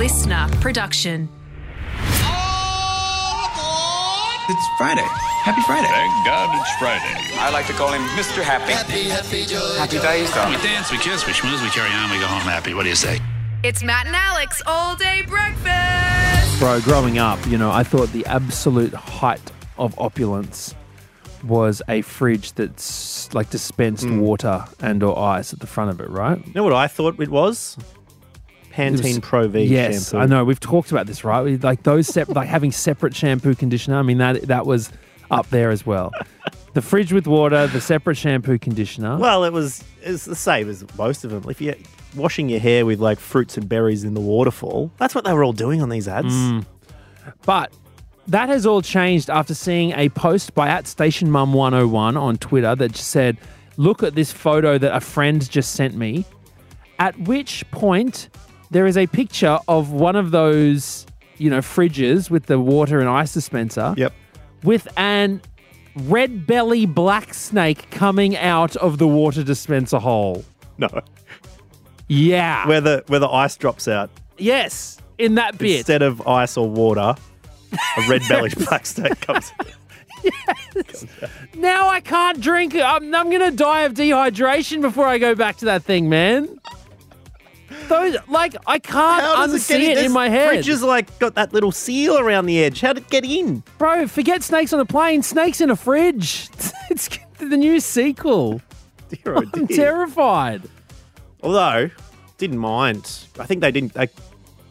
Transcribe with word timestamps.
listener 0.00 0.48
production. 0.62 1.28
It's 4.48 4.68
Friday. 4.78 5.04
Happy 5.44 5.60
Friday. 5.60 5.88
Thank 5.88 6.24
God 6.24 6.58
it's 6.58 6.74
Friday. 6.78 7.36
I 7.38 7.50
like 7.52 7.66
to 7.66 7.74
call 7.74 7.92
him 7.92 8.00
Mr. 8.16 8.42
Happy. 8.42 8.72
Happy 8.72 9.10
happy, 9.10 9.44
joy. 9.44 9.58
Happy 9.76 9.98
days, 9.98 10.28
We 10.30 10.56
dance, 10.66 10.90
we 10.90 10.96
kiss, 10.96 11.26
we 11.26 11.34
schmooze, 11.34 11.62
we 11.62 11.68
carry 11.68 11.92
on, 11.92 12.10
we 12.10 12.18
go 12.18 12.24
home 12.24 12.40
happy. 12.40 12.72
What 12.72 12.84
do 12.84 12.88
you 12.88 12.94
say? 12.94 13.20
It's 13.62 13.82
Matt 13.82 14.06
and 14.06 14.16
Alex 14.16 14.62
all 14.66 14.96
day 14.96 15.20
breakfast. 15.20 16.58
Bro, 16.58 16.80
growing 16.80 17.18
up, 17.18 17.38
you 17.46 17.58
know, 17.58 17.70
I 17.70 17.82
thought 17.82 18.10
the 18.12 18.24
absolute 18.24 18.94
height 18.94 19.52
of 19.76 19.94
opulence 19.98 20.74
was 21.44 21.82
a 21.90 22.00
fridge 22.00 22.54
that's 22.54 23.32
like 23.34 23.50
dispensed 23.50 24.04
Hmm. 24.06 24.20
water 24.20 24.64
and 24.80 25.02
or 25.02 25.18
ice 25.18 25.52
at 25.52 25.60
the 25.60 25.66
front 25.66 25.90
of 25.90 26.00
it, 26.00 26.08
right? 26.08 26.38
You 26.46 26.52
know 26.54 26.64
what 26.64 26.72
I 26.72 26.86
thought 26.86 27.20
it 27.20 27.28
was? 27.28 27.76
Pantene 28.80 29.02
was- 29.02 29.18
Pro 29.20 29.48
V 29.48 29.62
yes, 29.64 30.10
shampoo. 30.10 30.22
I 30.22 30.26
know. 30.26 30.44
We've 30.44 30.60
talked 30.60 30.90
about 30.90 31.06
this, 31.06 31.24
right? 31.24 31.42
We- 31.42 31.56
Like 31.56 31.82
those 31.82 32.06
sep- 32.08 32.28
like 32.28 32.48
having 32.48 32.72
separate 32.72 33.14
shampoo 33.14 33.54
conditioner. 33.54 33.98
I 33.98 34.02
mean 34.02 34.18
that 34.18 34.42
that 34.42 34.66
was 34.66 34.90
up 35.30 35.48
there 35.50 35.70
as 35.70 35.84
well. 35.86 36.12
the 36.74 36.82
fridge 36.82 37.12
with 37.12 37.26
water, 37.26 37.66
the 37.66 37.80
separate 37.80 38.16
shampoo 38.16 38.58
conditioner. 38.58 39.16
Well, 39.18 39.44
it 39.44 39.52
was 39.52 39.84
it's 40.02 40.24
the 40.24 40.34
same 40.36 40.68
as 40.68 40.84
most 40.96 41.24
of 41.24 41.30
them. 41.30 41.44
If 41.48 41.60
you're 41.60 41.74
washing 42.16 42.48
your 42.48 42.60
hair 42.60 42.84
with 42.86 43.00
like 43.00 43.18
fruits 43.20 43.56
and 43.56 43.68
berries 43.68 44.02
in 44.04 44.14
the 44.14 44.20
waterfall, 44.20 44.90
that's 44.98 45.14
what 45.14 45.24
they 45.24 45.32
were 45.32 45.44
all 45.44 45.52
doing 45.52 45.82
on 45.82 45.88
these 45.88 46.08
ads. 46.08 46.34
Mm. 46.34 46.64
But 47.44 47.72
that 48.28 48.48
has 48.48 48.66
all 48.66 48.82
changed 48.82 49.28
after 49.30 49.54
seeing 49.54 49.92
a 49.92 50.08
post 50.10 50.54
by 50.54 50.68
at 50.68 50.86
Station 50.86 51.30
Mum 51.30 51.52
101 51.52 52.16
on 52.16 52.36
Twitter 52.38 52.74
that 52.74 52.92
just 52.92 53.08
said, 53.08 53.36
Look 53.76 54.02
at 54.02 54.14
this 54.14 54.30
photo 54.32 54.76
that 54.78 54.94
a 54.94 55.00
friend 55.00 55.48
just 55.48 55.72
sent 55.72 55.94
me. 55.96 56.24
At 56.98 57.18
which 57.20 57.64
point, 57.70 58.28
there 58.70 58.86
is 58.86 58.96
a 58.96 59.06
picture 59.06 59.58
of 59.68 59.90
one 59.92 60.16
of 60.16 60.30
those, 60.30 61.06
you 61.38 61.50
know, 61.50 61.58
fridges 61.58 62.30
with 62.30 62.46
the 62.46 62.58
water 62.60 63.00
and 63.00 63.08
ice 63.08 63.32
dispenser 63.34 63.94
Yep. 63.96 64.12
with 64.62 64.86
an 64.96 65.40
red 65.96 66.46
belly 66.46 66.86
black 66.86 67.34
snake 67.34 67.90
coming 67.90 68.36
out 68.36 68.76
of 68.76 68.98
the 68.98 69.06
water 69.08 69.42
dispenser 69.42 69.98
hole. 69.98 70.44
No. 70.78 70.88
Yeah. 72.08 72.66
Where 72.66 72.80
the 72.80 73.04
where 73.08 73.20
the 73.20 73.28
ice 73.28 73.56
drops 73.56 73.88
out. 73.88 74.10
yes. 74.38 74.96
In 75.18 75.34
that 75.34 75.58
bit. 75.58 75.78
Instead 75.80 76.00
of 76.00 76.26
ice 76.26 76.56
or 76.56 76.66
water, 76.70 77.14
a 77.98 78.08
red 78.08 78.22
belly 78.26 78.48
black 78.56 78.86
snake 78.86 79.20
comes. 79.20 79.52
Yes. 80.24 81.04
Now 81.56 81.88
I 81.88 82.00
can't 82.00 82.40
drink 82.40 82.74
it. 82.74 82.82
I'm, 82.82 83.14
I'm 83.14 83.28
going 83.28 83.42
to 83.50 83.54
die 83.54 83.82
of 83.82 83.92
dehydration 83.92 84.80
before 84.80 85.06
I 85.06 85.18
go 85.18 85.34
back 85.34 85.58
to 85.58 85.66
that 85.66 85.82
thing, 85.82 86.08
man. 86.08 86.58
Those, 87.88 88.16
like, 88.28 88.54
I 88.66 88.78
can't 88.78 89.22
How 89.22 89.46
does 89.46 89.54
it 89.54 89.58
unsee 89.74 89.80
get 89.80 89.80
in? 89.80 89.98
it 89.98 90.04
in 90.06 90.12
my 90.12 90.28
head. 90.28 90.48
Fridge 90.48 90.68
is 90.68 90.82
like 90.82 91.18
got 91.18 91.34
that 91.34 91.52
little 91.52 91.72
seal 91.72 92.18
around 92.18 92.46
the 92.46 92.62
edge. 92.62 92.80
How 92.80 92.92
did 92.92 93.04
it 93.04 93.10
get 93.10 93.24
in? 93.24 93.62
Bro, 93.78 94.06
forget 94.08 94.42
snakes 94.42 94.72
on 94.72 94.80
a 94.80 94.84
plane. 94.84 95.22
Snakes 95.22 95.60
in 95.60 95.70
a 95.70 95.76
fridge. 95.76 96.48
It's 96.90 97.08
the 97.38 97.56
new 97.56 97.78
sequel. 97.78 98.60
Dear, 99.08 99.36
oh 99.36 99.42
I'm 99.54 99.66
dear. 99.66 99.76
terrified. 99.76 100.62
Although, 101.40 101.88
didn't 102.36 102.58
mind. 102.58 103.08
I 103.38 103.46
think 103.46 103.60
they 103.60 103.70
didn't. 103.70 103.94
They, 103.94 104.08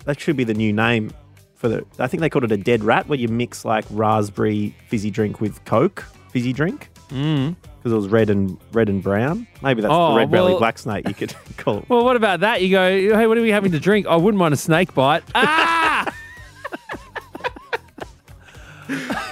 that 0.03 0.19
should 0.19 0.35
be 0.35 0.43
the 0.43 0.53
new 0.53 0.73
name 0.73 1.11
for 1.55 1.69
the. 1.69 1.85
I 1.97 2.07
think 2.07 2.19
they 2.19 2.29
called 2.29 2.43
it 2.43 2.51
a 2.51 2.57
dead 2.57 2.83
rat, 2.83 3.07
where 3.07 3.17
you 3.17 3.29
mix 3.29 3.63
like 3.63 3.85
raspberry 3.89 4.75
fizzy 4.89 5.09
drink 5.11 5.39
with 5.39 5.63
Coke 5.63 6.03
fizzy 6.31 6.51
drink. 6.51 6.89
Mm. 7.09 7.55
Because 7.79 7.93
it 7.93 7.95
was 7.95 8.09
red 8.09 8.29
and 8.29 8.57
red 8.73 8.89
and 8.89 9.01
brown. 9.01 9.47
Maybe 9.63 9.81
that's 9.81 9.93
Oh, 9.93 10.11
the 10.13 10.19
red 10.19 10.31
belly 10.31 10.51
well- 10.51 10.59
black 10.59 10.77
snake. 10.77 11.07
You 11.07 11.13
could 11.13 11.33
call 11.57 11.77
it. 11.79 11.89
Well, 11.89 12.03
what 12.03 12.15
about 12.17 12.41
that? 12.41 12.61
You 12.61 12.69
go, 12.71 12.89
hey, 13.17 13.25
what 13.25 13.37
are 13.37 13.41
we 13.41 13.51
having 13.51 13.71
to 13.71 13.79
drink? 13.79 14.05
I 14.07 14.15
wouldn't 14.17 14.37
mind 14.39 14.53
a 14.53 14.57
snake 14.57 14.93
bite. 14.93 15.23
Ah! 15.35 16.13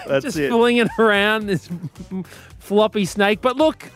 That's 0.08 0.23
Just 0.23 0.38
pulling 0.50 0.78
it. 0.78 0.88
around 1.00 1.48
this 1.48 1.67
floppy 2.60 3.05
snake. 3.05 3.42
But 3.42 3.58
look, 3.58 3.92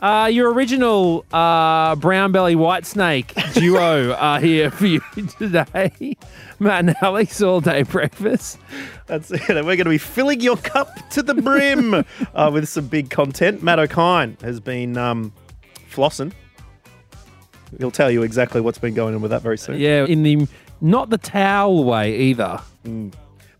uh, 0.00 0.28
your 0.32 0.52
original 0.52 1.24
uh, 1.32 1.94
brown 1.96 2.32
belly 2.32 2.56
white 2.56 2.86
snake 2.86 3.34
duo 3.54 4.12
are 4.14 4.40
here 4.40 4.70
for 4.70 4.86
you 4.86 5.00
today. 5.38 6.16
Matt 6.58 6.80
and 6.80 6.96
Alex 7.02 7.40
all 7.42 7.60
day 7.60 7.82
breakfast. 7.82 8.58
That's 9.06 9.30
it. 9.30 9.48
We're 9.48 9.62
going 9.62 9.78
to 9.78 9.84
be 9.84 9.98
filling 9.98 10.40
your 10.40 10.56
cup 10.56 11.08
to 11.10 11.22
the 11.22 11.34
brim 11.34 11.94
uh, 12.34 12.50
with 12.52 12.68
some 12.68 12.86
big 12.88 13.10
content. 13.10 13.62
Matt 13.62 13.78
O'Kine 13.78 14.36
has 14.42 14.60
been 14.60 14.96
um, 14.96 15.32
flossing. 15.90 16.32
He'll 17.78 17.90
tell 17.90 18.10
you 18.10 18.22
exactly 18.22 18.60
what's 18.60 18.78
been 18.78 18.94
going 18.94 19.14
on 19.14 19.20
with 19.20 19.30
that 19.30 19.42
very 19.42 19.58
soon. 19.58 19.78
Yeah, 19.78 20.04
in 20.04 20.22
the 20.22 20.46
not 20.80 21.10
the 21.10 21.18
towel 21.18 21.84
way 21.84 22.16
either. 22.16 22.60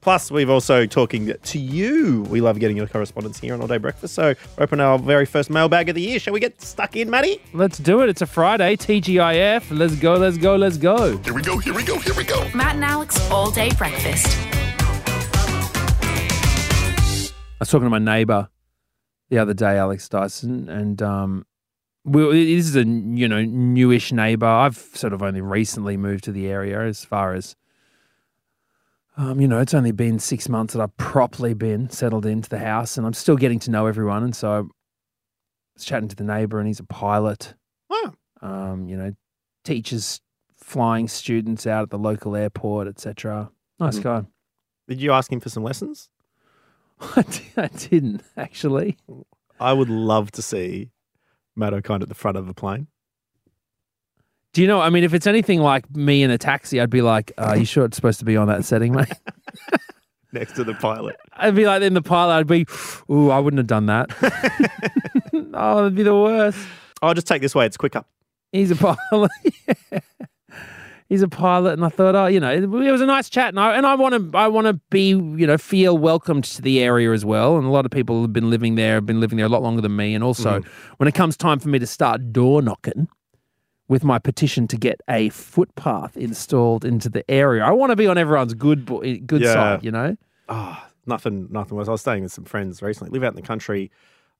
Plus, 0.00 0.30
we've 0.30 0.48
also 0.48 0.86
talking 0.86 1.34
to 1.42 1.58
you. 1.58 2.22
We 2.30 2.40
love 2.40 2.58
getting 2.58 2.76
your 2.76 2.86
correspondence 2.86 3.38
here 3.38 3.52
on 3.52 3.60
All 3.60 3.66
Day 3.66 3.76
Breakfast. 3.76 4.14
So, 4.14 4.34
open 4.58 4.80
our 4.80 4.98
very 4.98 5.26
first 5.26 5.50
mailbag 5.50 5.90
of 5.90 5.94
the 5.94 6.00
year. 6.00 6.18
Shall 6.18 6.32
we 6.32 6.40
get 6.40 6.60
stuck 6.62 6.96
in, 6.96 7.10
Matty? 7.10 7.42
Let's 7.52 7.78
do 7.78 8.00
it. 8.00 8.08
It's 8.08 8.22
a 8.22 8.26
Friday. 8.26 8.76
TGIF. 8.76 9.76
Let's 9.76 9.96
go. 9.96 10.14
Let's 10.14 10.38
go. 10.38 10.56
Let's 10.56 10.78
go. 10.78 11.18
Here 11.18 11.34
we 11.34 11.42
go, 11.42 11.58
here 11.58 11.74
we 11.74 11.84
go, 11.84 11.98
here 11.98 12.14
we 12.14 12.24
go. 12.24 12.48
Matt 12.54 12.76
and 12.76 12.84
Alex 12.84 13.30
all 13.30 13.50
day 13.50 13.70
breakfast. 13.76 14.26
I 17.60 17.60
was 17.60 17.68
talking 17.68 17.84
to 17.86 17.90
my 17.90 17.98
neighbour 17.98 18.48
the 19.28 19.38
other 19.38 19.52
day, 19.54 19.76
Alex 19.76 20.08
Dyson, 20.08 20.68
and 20.68 21.02
um, 21.02 21.46
we, 22.04 22.22
this 22.56 22.68
is 22.68 22.76
a 22.76 22.84
you 22.84 23.28
know 23.28 23.44
newish 23.44 24.12
neighbour. 24.12 24.46
I've 24.46 24.78
sort 24.78 25.12
of 25.12 25.22
only 25.22 25.42
recently 25.42 25.96
moved 25.96 26.24
to 26.24 26.32
the 26.32 26.48
area, 26.48 26.80
as 26.80 27.04
far 27.04 27.34
as 27.34 27.54
um, 29.20 29.40
you 29.40 29.46
know, 29.48 29.58
it's 29.60 29.74
only 29.74 29.92
been 29.92 30.18
six 30.18 30.48
months 30.48 30.72
that 30.74 30.82
I've 30.82 30.96
properly 30.96 31.52
been 31.54 31.90
settled 31.90 32.24
into 32.26 32.48
the 32.48 32.58
house, 32.58 32.96
and 32.96 33.06
I'm 33.06 33.12
still 33.12 33.36
getting 33.36 33.58
to 33.60 33.70
know 33.70 33.86
everyone. 33.86 34.22
And 34.24 34.34
so 34.34 34.50
I 34.50 34.60
was 35.74 35.84
chatting 35.84 36.08
to 36.08 36.16
the 36.16 36.24
neighbour, 36.24 36.58
and 36.58 36.66
he's 36.66 36.80
a 36.80 36.84
pilot. 36.84 37.54
Oh, 37.90 38.12
Um, 38.42 38.88
you 38.88 38.96
know, 38.96 39.12
teaches 39.64 40.20
flying 40.56 41.06
students 41.08 41.66
out 41.66 41.82
at 41.82 41.90
the 41.90 41.98
local 41.98 42.34
airport, 42.34 42.88
etc. 42.88 43.50
Nice 43.78 43.98
Mhm. 43.98 44.02
guy. 44.02 44.26
did 44.88 45.00
you 45.00 45.12
ask 45.12 45.30
him 45.30 45.38
for 45.40 45.48
some 45.50 45.62
lessons? 45.62 46.08
I 47.16 47.22
di- 47.22 47.52
I 47.56 47.68
didn't 47.68 48.22
actually. 48.36 48.96
I 49.60 49.72
would 49.72 49.88
love 49.88 50.32
to 50.32 50.42
see 50.42 50.90
Matt 51.54 51.72
O'Kine 51.74 52.02
at 52.02 52.08
the 52.08 52.14
front 52.14 52.36
of 52.36 52.46
the 52.46 52.54
plane. 52.54 52.88
Do 54.52 54.62
you 54.62 54.66
know? 54.66 54.80
I 54.80 54.90
mean, 54.90 55.04
if 55.04 55.14
it's 55.14 55.26
anything 55.26 55.60
like 55.60 55.88
me 55.94 56.22
in 56.22 56.30
a 56.30 56.38
taxi, 56.38 56.80
I'd 56.80 56.90
be 56.90 57.02
like, 57.02 57.32
"Are 57.38 57.56
you 57.56 57.64
sure 57.64 57.84
it's 57.84 57.96
supposed 57.96 58.18
to 58.18 58.24
be 58.24 58.36
on 58.36 58.48
that 58.48 58.64
setting, 58.64 58.92
mate?" 58.92 59.12
next 60.32 60.54
to 60.54 60.64
the 60.64 60.74
pilot. 60.74 61.16
I'd 61.34 61.54
be 61.54 61.66
like, 61.66 61.82
in 61.82 61.94
the 61.94 62.02
pilot, 62.02 62.34
I'd 62.34 62.46
be, 62.46 62.66
"Ooh, 63.10 63.30
I 63.30 63.38
wouldn't 63.38 63.58
have 63.58 63.68
done 63.68 63.86
that." 63.86 64.10
oh, 65.54 65.80
it'd 65.80 65.94
be 65.94 66.02
the 66.02 66.16
worst. 66.16 66.58
I'll 67.00 67.14
just 67.14 67.28
take 67.28 67.42
this 67.42 67.54
way. 67.54 67.64
It's 67.66 67.76
quicker. 67.76 68.04
He's 68.52 68.70
a 68.70 68.76
pilot. 68.76 69.30
Yeah. 69.92 70.00
He's 71.08 71.22
a 71.22 71.28
pilot, 71.28 71.72
and 71.72 71.84
I 71.84 71.88
thought, 71.88 72.14
oh, 72.14 72.26
you 72.26 72.38
know, 72.38 72.52
it, 72.52 72.62
it 72.62 72.68
was 72.68 73.00
a 73.00 73.06
nice 73.06 73.28
chat, 73.28 73.48
and 73.48 73.58
I 73.58 73.76
and 73.76 73.84
I 73.84 73.96
want 73.96 74.14
to, 74.14 74.38
I 74.38 74.46
want 74.46 74.68
to 74.68 74.74
be, 74.90 75.08
you 75.08 75.44
know, 75.44 75.58
feel 75.58 75.98
welcomed 75.98 76.44
to 76.44 76.62
the 76.62 76.78
area 76.78 77.10
as 77.10 77.24
well. 77.24 77.56
And 77.56 77.66
a 77.66 77.70
lot 77.70 77.84
of 77.84 77.90
people 77.90 78.22
have 78.22 78.32
been 78.32 78.48
living 78.48 78.76
there, 78.76 78.94
have 78.94 79.06
been 79.06 79.18
living 79.18 79.36
there 79.36 79.46
a 79.46 79.48
lot 79.48 79.60
longer 79.60 79.82
than 79.82 79.96
me. 79.96 80.14
And 80.14 80.22
also, 80.22 80.60
mm-hmm. 80.60 80.94
when 80.98 81.08
it 81.08 81.16
comes 81.16 81.36
time 81.36 81.58
for 81.58 81.68
me 81.68 81.80
to 81.80 81.86
start 81.86 82.32
door 82.32 82.62
knocking 82.62 83.08
with 83.90 84.04
my 84.04 84.18
petition 84.18 84.66
to 84.68 84.76
get 84.76 85.00
a 85.08 85.28
footpath 85.30 86.16
installed 86.16 86.84
into 86.84 87.08
the 87.08 87.28
area, 87.30 87.62
I 87.64 87.72
want 87.72 87.90
to 87.90 87.96
be 87.96 88.06
on 88.06 88.16
everyone's 88.16 88.54
good, 88.54 88.86
bo- 88.86 89.00
good 89.00 89.42
Yeah. 89.42 89.52
side, 89.52 89.84
you 89.84 89.90
know. 89.90 90.16
Oh, 90.48 90.82
nothing, 91.06 91.48
nothing 91.50 91.76
worse. 91.76 91.88
I 91.88 91.90
was 91.92 92.00
staying 92.00 92.22
with 92.22 92.32
some 92.32 92.44
friends 92.44 92.80
recently. 92.82 93.10
Live 93.10 93.24
out 93.24 93.32
in 93.32 93.36
the 93.36 93.42
country. 93.46 93.90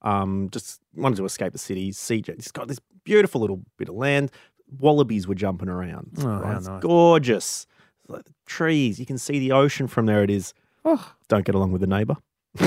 Um, 0.02 0.48
just 0.50 0.80
wanted 0.96 1.16
to 1.16 1.24
escape 1.24 1.52
the 1.52 1.58
city. 1.58 1.92
See, 1.92 2.22
it's 2.28 2.52
got 2.52 2.68
this 2.68 2.78
beautiful 3.04 3.40
little 3.40 3.60
bit 3.76 3.88
of 3.88 3.96
land. 3.96 4.30
Wallabies 4.78 5.26
were 5.26 5.34
jumping 5.34 5.68
around. 5.68 6.12
Oh, 6.20 6.28
how 6.42 6.56
It's 6.56 6.68
nice. 6.68 6.80
gorgeous. 6.80 7.66
It's 8.02 8.08
like 8.10 8.24
the 8.24 8.32
trees. 8.46 8.98
You 9.00 9.04
can 9.04 9.18
see 9.18 9.38
the 9.40 9.52
ocean 9.52 9.88
from 9.88 10.06
there. 10.06 10.22
It 10.22 10.30
is. 10.30 10.54
Oh, 10.84 11.12
Don't 11.28 11.44
get 11.44 11.54
along 11.54 11.72
with 11.72 11.80
the 11.82 11.86
neighbour. 11.88 12.16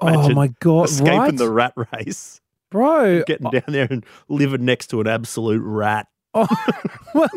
oh 0.00 0.28
my 0.34 0.48
god, 0.60 0.88
escaping 0.88 1.18
right, 1.18 1.36
the 1.36 1.50
rat 1.50 1.72
race, 1.94 2.40
bro? 2.72 3.22
getting 3.24 3.50
down 3.50 3.62
there 3.68 3.86
and 3.90 4.04
living 4.28 4.64
next 4.64 4.88
to 4.88 5.00
an 5.00 5.06
absolute 5.06 5.62
rat. 5.62 6.06
Oh, 6.34 6.46
well, 7.14 7.28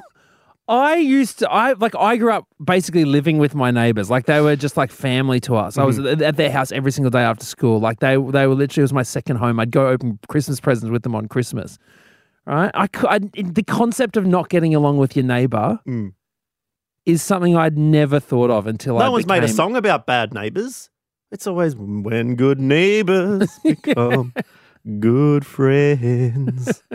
I 0.68 0.96
used 0.96 1.40
to, 1.40 1.52
I 1.52 1.74
like, 1.74 1.94
I 1.96 2.16
grew 2.18 2.32
up 2.32 2.48
basically 2.64 3.06
living 3.06 3.38
with 3.38 3.54
my 3.54 3.70
neighbors. 3.70 4.10
Like 4.10 4.26
they 4.26 4.42
were 4.42 4.56
just 4.56 4.78
like 4.78 4.90
family 4.92 5.40
to 5.42 5.56
us. 5.56 5.78
I 5.78 5.84
was 5.84 6.00
Mm-hmm. 6.00 6.24
at- 6.24 6.38
their 6.38 6.50
house 6.50 6.72
every 6.72 6.92
single 6.92 7.12
day 7.12 7.22
after 7.22 7.46
school. 7.46 7.80
Like 7.80 8.00
they, 8.00 8.16
they 8.16 8.48
were 8.48 8.56
literally 8.56 8.82
it 8.82 8.86
was 8.86 8.94
my 8.94 9.04
second 9.04 9.36
home. 9.36 9.60
I'd 9.60 9.70
go 9.70 9.90
open 9.90 10.18
Christmas 10.28 10.60
presents 10.60 10.90
with 10.92 11.04
them 11.04 11.14
on 11.14 11.28
Christmas. 11.28 11.78
Right? 12.48 12.72
I, 12.74 12.88
I 13.08 13.20
the 13.20 13.64
concept 13.68 14.18
of 14.18 14.26
not 14.26 14.50
getting 14.50 14.74
along 14.74 14.98
with 14.98 15.16
your 15.16 15.26
neighbor 15.26 15.80
Mm. 15.88 16.14
is 17.06 17.22
something 17.22 17.56
I'd 17.56 17.78
never 17.78 18.20
thought 18.20 18.50
of 18.50 18.66
until 18.66 18.98
I 18.98 19.06
No 19.06 19.12
one's 19.12 19.28
made 19.28 19.44
a 19.44 19.48
song 19.48 19.76
about 19.76 20.08
bad 20.08 20.34
neighbours. 20.34 20.90
It's 21.32 21.46
always 21.48 21.76
when 21.76 22.36
good 22.36 22.60
neighbours 22.60 23.50
become 23.64 24.34
good 25.00 25.46
friends. 25.46 26.82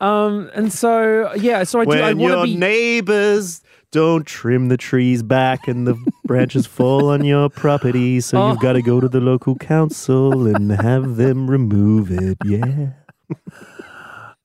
Um, 0.00 0.50
and 0.54 0.72
so 0.72 1.32
yeah, 1.36 1.64
so 1.64 1.80
I 1.80 1.84
do. 1.86 1.92
I 1.92 2.12
when 2.12 2.18
want 2.18 2.34
your 2.34 2.44
be. 2.44 2.56
neighbours 2.56 3.62
Don't 3.92 4.26
trim 4.26 4.68
the 4.68 4.76
trees 4.76 5.22
back 5.22 5.68
and 5.68 5.86
the 5.86 5.94
branches 6.26 6.66
fall 6.66 7.08
on 7.08 7.24
your 7.24 7.48
property. 7.48 8.20
So 8.20 8.48
you've 8.48 8.60
got 8.60 8.74
to 8.74 8.82
go 8.82 9.00
to 9.00 9.08
the 9.08 9.20
local 9.20 9.54
council 9.56 10.46
and 10.46 10.70
have 10.70 11.16
them 11.16 11.50
remove 11.50 12.10
it. 12.10 12.36
Yeah. 12.44 12.90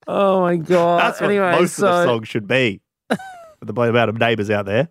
Oh 0.08 0.42
my 0.42 0.56
god. 0.56 1.02
That's 1.02 1.22
what 1.22 1.30
anyway, 1.30 1.52
most 1.52 1.76
so, 1.76 1.88
of 1.88 1.94
the 1.94 2.06
song 2.06 2.24
should 2.24 2.48
be. 2.48 2.82
For 3.10 3.66
the 3.66 3.74
amount 3.74 4.10
of 4.10 4.18
neighbours 4.18 4.50
out 4.50 4.66
there. 4.66 4.88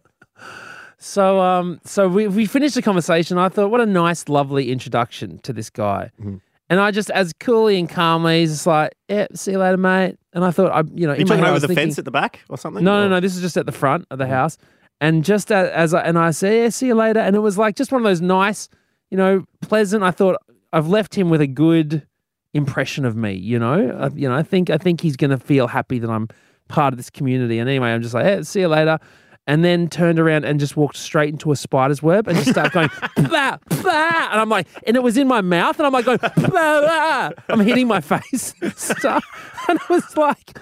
So 0.98 1.40
um 1.40 1.80
so 1.84 2.06
we 2.06 2.28
we 2.28 2.44
finished 2.44 2.74
the 2.74 2.82
conversation. 2.82 3.38
I 3.38 3.48
thought, 3.48 3.70
what 3.70 3.80
a 3.80 3.86
nice, 3.86 4.28
lovely 4.28 4.70
introduction 4.70 5.38
to 5.38 5.52
this 5.52 5.70
guy. 5.70 6.10
Mm-hmm. 6.20 6.36
And 6.70 6.78
I 6.80 6.92
just 6.92 7.10
as 7.10 7.32
coolly 7.40 7.78
and 7.78 7.88
calmly, 7.88 8.46
just 8.46 8.66
like, 8.66 8.92
yeah, 9.08 9.26
see 9.34 9.50
you 9.50 9.58
later, 9.58 9.76
mate. 9.76 10.16
And 10.32 10.44
I 10.44 10.52
thought, 10.52 10.70
I 10.70 10.82
you 10.94 11.06
know, 11.06 11.14
You 11.14 11.24
talking 11.24 11.44
over 11.44 11.58
the 11.58 11.66
thinking- 11.66 11.86
fence 11.88 11.98
at 11.98 12.04
the 12.04 12.12
back 12.12 12.40
or 12.48 12.56
something? 12.56 12.84
No, 12.84 13.00
Or- 13.00 13.02
no, 13.02 13.08
no. 13.08 13.20
This 13.20 13.34
is 13.34 13.42
just 13.42 13.56
at 13.56 13.66
the 13.66 13.72
front 13.72 14.06
of 14.10 14.18
the 14.18 14.24
mm. 14.24 14.30
house. 14.30 14.56
And 15.00 15.24
just 15.24 15.50
as, 15.50 15.68
as 15.70 15.94
I, 15.94 16.02
and 16.02 16.16
I 16.16 16.30
say, 16.30 16.62
yeah, 16.62 16.68
see 16.68 16.86
you 16.86 16.94
later. 16.94 17.18
And 17.20 17.34
it 17.34 17.40
was 17.40 17.58
like 17.58 17.74
just 17.74 17.90
one 17.90 18.00
of 18.00 18.04
those 18.04 18.20
nice, 18.20 18.68
you 19.10 19.16
know, 19.16 19.44
pleasant. 19.60 20.04
I 20.04 20.12
thought 20.12 20.36
I've 20.72 20.86
left 20.88 21.16
him 21.16 21.28
with 21.28 21.40
a 21.40 21.46
good 21.48 22.06
impression 22.54 23.04
of 23.04 23.16
me. 23.16 23.32
You 23.32 23.58
know, 23.58 23.98
I, 23.98 24.14
you 24.14 24.28
know, 24.28 24.36
I 24.36 24.44
think 24.44 24.70
I 24.70 24.78
think 24.78 25.00
he's 25.00 25.16
gonna 25.16 25.38
feel 25.38 25.66
happy 25.66 25.98
that 25.98 26.10
I'm 26.10 26.28
part 26.68 26.92
of 26.92 26.98
this 26.98 27.10
community. 27.10 27.58
And 27.58 27.68
anyway, 27.68 27.88
I'm 27.88 28.02
just 28.02 28.14
like, 28.14 28.24
hey, 28.24 28.42
see 28.42 28.60
you 28.60 28.68
later. 28.68 28.98
And 29.46 29.64
then 29.64 29.88
turned 29.88 30.20
around 30.20 30.44
and 30.44 30.60
just 30.60 30.76
walked 30.76 30.96
straight 30.96 31.30
into 31.30 31.50
a 31.50 31.56
spider's 31.56 32.02
web 32.02 32.28
and 32.28 32.36
just 32.36 32.50
started 32.50 32.72
going, 32.72 32.88
bah, 33.28 33.58
bah. 33.82 34.28
and 34.30 34.40
I'm 34.40 34.48
like, 34.48 34.68
and 34.86 34.96
it 34.96 35.02
was 35.02 35.16
in 35.16 35.26
my 35.26 35.40
mouth, 35.40 35.78
and 35.78 35.86
I'm 35.86 35.92
like 35.92 36.04
going, 36.04 36.18
bah, 36.18 36.30
bah. 36.36 37.30
I'm 37.48 37.60
hitting 37.60 37.88
my 37.88 38.00
face, 38.00 38.54
and 38.60 38.76
stuff, 38.76 39.24
and 39.68 39.80
it 39.80 39.88
was 39.88 40.16
like, 40.16 40.56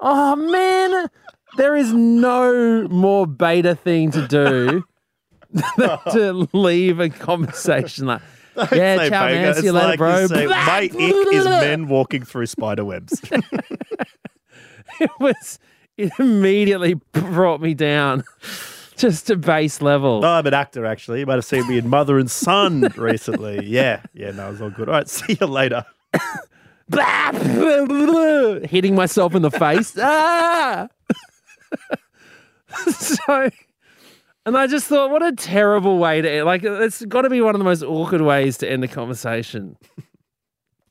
oh 0.00 0.36
man, 0.36 1.08
there 1.56 1.74
is 1.74 1.92
no 1.92 2.86
more 2.88 3.26
beta 3.26 3.74
thing 3.74 4.12
to 4.12 4.28
do 4.28 4.84
than 5.50 5.98
to 6.12 6.48
leave 6.52 7.00
a 7.00 7.08
conversation 7.08 8.06
like, 8.06 8.20
yeah, 8.72 8.96
Say 8.98 9.08
ciao, 9.08 9.26
man, 9.26 9.54
see 9.54 9.64
you 9.66 9.72
later, 9.72 9.88
like 9.88 9.98
bro. 9.98 10.18
you 10.20 10.28
say, 10.28 10.46
My 10.46 10.80
ick 10.82 10.94
is 10.94 11.44
men 11.44 11.88
walking 11.88 12.24
through 12.24 12.46
spider 12.46 12.84
webs. 12.84 13.20
It 15.00 15.10
was, 15.20 15.58
it 15.98 16.12
immediately 16.18 16.94
brought 17.12 17.60
me 17.60 17.74
down 17.74 18.24
just 18.96 19.26
to 19.26 19.36
base 19.36 19.82
level. 19.82 20.22
No, 20.22 20.28
I'm 20.28 20.46
an 20.46 20.54
actor, 20.54 20.86
actually. 20.86 21.20
You 21.20 21.26
might 21.26 21.34
have 21.34 21.44
seen 21.44 21.68
me 21.68 21.76
in 21.76 21.88
Mother 21.88 22.18
and 22.18 22.30
Son 22.30 22.92
recently. 22.96 23.58
Yeah, 23.68 24.00
yeah, 24.14 24.30
no, 24.30 24.48
it 24.48 24.52
was 24.52 24.62
all 24.62 24.70
good. 24.70 24.88
All 24.88 24.94
right, 24.94 25.08
see 25.08 25.36
you 25.38 25.46
later. 25.46 25.84
Hitting 28.66 28.94
myself 28.94 29.34
in 29.34 29.42
the 29.42 29.50
face. 29.50 29.94
Ah! 30.00 30.88
so, 32.88 33.50
and 34.46 34.56
I 34.56 34.66
just 34.66 34.86
thought, 34.86 35.10
what 35.10 35.22
a 35.22 35.32
terrible 35.32 35.98
way 35.98 36.22
to 36.22 36.30
end. 36.30 36.46
Like, 36.46 36.62
it's 36.64 37.04
got 37.04 37.22
to 37.22 37.30
be 37.30 37.42
one 37.42 37.54
of 37.54 37.58
the 37.58 37.64
most 37.64 37.82
awkward 37.82 38.22
ways 38.22 38.56
to 38.58 38.70
end 38.70 38.84
a 38.84 38.88
conversation. 38.88 39.76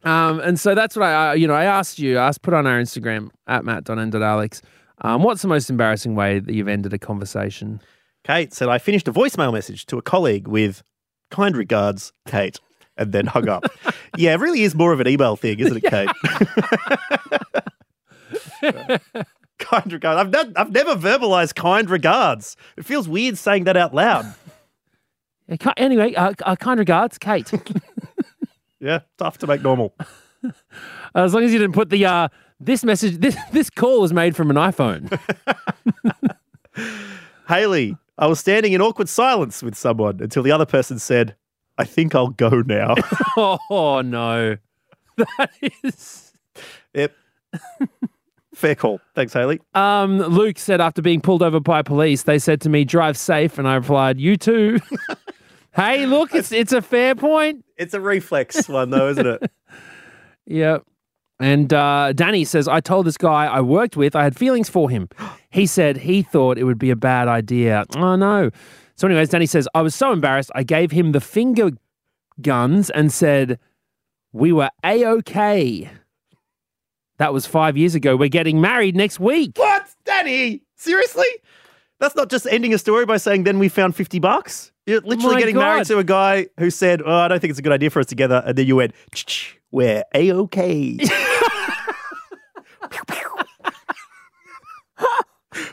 Um, 0.04 0.39
and 0.39 0.59
so 0.59 0.75
that's 0.75 0.95
what 0.95 1.06
I, 1.06 1.33
you 1.33 1.48
know, 1.48 1.56
I 1.56 1.65
asked 1.65 1.98
you, 1.98 2.18
I 2.18 2.27
asked, 2.27 2.44
put 2.44 2.54
on 2.54 2.68
our 2.68 2.80
Instagram 2.80 3.30
at 3.48 3.65
matt.and.alex, 3.65 4.62
um, 5.01 5.23
what's 5.23 5.41
the 5.41 5.47
most 5.47 5.69
embarrassing 5.69 6.15
way 6.15 6.39
that 6.39 6.53
you've 6.53 6.67
ended 6.67 6.94
a 6.94 6.99
conversation? 6.99 7.81
Kate 8.23 8.53
said, 8.53 8.69
I 8.69 8.77
finished 8.77 9.07
a 9.07 9.13
voicemail 9.13 9.53
message 9.53 9.85
to 9.88 9.97
a 9.97 10.01
colleague 10.01 10.47
with 10.47 10.83
kind 11.31 11.55
regards, 11.55 12.11
Kate, 12.27 12.59
and 12.97 13.11
then 13.11 13.27
hung 13.27 13.47
up. 13.47 13.65
yeah, 14.17 14.33
it 14.33 14.39
really 14.39 14.63
is 14.63 14.75
more 14.75 14.91
of 14.94 14.99
an 14.99 15.07
email 15.07 15.35
thing, 15.35 15.59
isn't 15.59 15.83
it, 15.83 15.89
Kate? 15.89 16.09
kind 19.59 19.94
regards. 19.94 20.19
I've, 20.19 20.31
not, 20.31 20.47
I've 20.55 20.71
never 20.71 20.95
verbalized 20.95 21.55
kind 21.55 21.89
regards. 21.89 22.57
It 22.75 22.85
feels 22.85 23.07
weird 23.07 23.38
saying 23.38 23.65
that 23.65 23.77
out 23.77 23.94
loud. 23.94 24.33
Anyway, 25.77 26.13
uh, 26.15 26.33
uh, 26.44 26.55
kind 26.57 26.79
regards, 26.79 27.17
Kate. 27.17 27.51
Yeah, 28.79 28.99
tough 29.17 29.39
to 29.39 29.47
make 29.47 29.61
normal. 29.61 29.95
as 31.15 31.33
long 31.33 31.44
as 31.44 31.51
you 31.51 31.59
didn't 31.59 31.73
put 31.73 31.89
the, 31.89 32.05
uh, 32.05 32.27
this 32.59 32.83
message, 32.83 33.18
this, 33.18 33.38
this 33.51 33.69
call 33.69 34.01
was 34.01 34.13
made 34.13 34.36
from 34.36 34.50
an 34.50 34.57
iPhone. 34.57 35.19
Haley, 37.48 37.95
I 38.18 38.27
was 38.27 38.39
standing 38.39 38.74
in 38.74 38.81
awkward 38.81 39.09
silence 39.09 39.63
with 39.63 39.75
someone 39.75 40.21
until 40.21 40.44
the 40.44 40.51
other 40.51 40.65
person 40.65 41.00
said, 41.00 41.36
I 41.77 41.83
think 41.83 42.15
I'll 42.15 42.30
go 42.30 42.62
now. 42.62 42.95
oh, 43.38 44.01
no. 44.04 44.57
That 45.15 45.50
is. 45.83 46.33
yep. 46.94 47.13
Fair 48.54 48.75
call. 48.75 49.00
Thanks, 49.13 49.33
Haley. 49.33 49.62
Um, 49.75 50.18
Luke 50.18 50.57
said 50.57 50.81
after 50.81 51.01
being 51.01 51.21
pulled 51.21 51.44
over 51.44 51.59
by 51.59 51.83
police, 51.83 52.24
they 52.24 52.39
said 52.39 52.59
to 52.62 52.69
me, 52.69 52.86
"Drive 52.86 53.15
safe," 53.15 53.59
and 53.59 53.68
I 53.68 53.75
replied, 53.75 54.19
"You 54.19 54.36
too." 54.36 54.80
hey, 55.75 56.07
look, 56.07 56.33
it's 56.33 56.51
it's 56.51 56.74
a 56.74 56.81
fair 56.81 57.13
point. 57.13 57.63
It's 57.77 57.94
a 57.94 58.01
reflex 58.01 58.68
one, 58.68 58.89
though, 58.89 59.09
isn't 59.09 59.27
it? 59.27 59.51
Yep. 60.48 60.83
And 61.39 61.71
uh, 61.71 62.13
Danny 62.13 62.45
says, 62.45 62.67
I 62.67 62.79
told 62.79 63.05
this 63.05 63.17
guy 63.17 63.45
I 63.45 63.61
worked 63.61 63.95
with 63.95 64.15
I 64.15 64.23
had 64.23 64.35
feelings 64.35 64.69
for 64.69 64.89
him. 64.89 65.07
He 65.49 65.65
said 65.67 65.97
he 65.97 66.23
thought 66.23 66.57
it 66.57 66.63
would 66.63 66.79
be 66.79 66.89
a 66.89 66.95
bad 66.95 67.27
idea. 67.27 67.85
Oh, 67.95 68.15
no. 68.15 68.49
So, 68.95 69.07
anyways, 69.07 69.29
Danny 69.29 69.45
says, 69.45 69.67
I 69.75 69.81
was 69.83 69.93
so 69.93 70.11
embarrassed. 70.11 70.49
I 70.55 70.63
gave 70.63 70.91
him 70.91 71.11
the 71.11 71.21
finger 71.21 71.71
guns 72.41 72.89
and 72.89 73.13
said, 73.13 73.59
We 74.31 74.51
were 74.51 74.69
A 74.83 75.05
OK. 75.05 75.89
That 77.19 77.33
was 77.33 77.45
five 77.45 77.77
years 77.77 77.93
ago. 77.95 78.15
We're 78.15 78.29
getting 78.29 78.59
married 78.59 78.95
next 78.95 79.19
week. 79.19 79.57
What? 79.57 79.87
Danny? 80.05 80.61
Seriously? 80.75 81.25
That's 81.99 82.15
not 82.15 82.29
just 82.29 82.45
ending 82.47 82.73
a 82.73 82.77
story 82.77 83.05
by 83.05 83.17
saying, 83.17 83.43
then 83.43 83.57
we 83.57 83.69
found 83.69 83.95
50 83.95 84.19
bucks? 84.19 84.71
You're 84.85 85.01
literally 85.01 85.35
My 85.35 85.39
getting 85.39 85.55
married 85.55 85.87
to 85.87 85.97
a 85.97 86.03
guy 86.03 86.47
who 86.59 86.69
said, 86.69 87.01
oh, 87.03 87.11
I 87.11 87.27
don't 87.27 87.39
think 87.39 87.49
it's 87.49 87.59
a 87.59 87.63
good 87.63 87.71
idea 87.71 87.89
for 87.89 87.99
us 87.99 88.05
together. 88.05 88.43
And 88.45 88.55
then 88.57 88.67
you 88.67 88.75
went, 88.75 88.93
"Ch-ch, 89.13 89.59
we're 89.71 90.03
A-OK. 90.13 90.99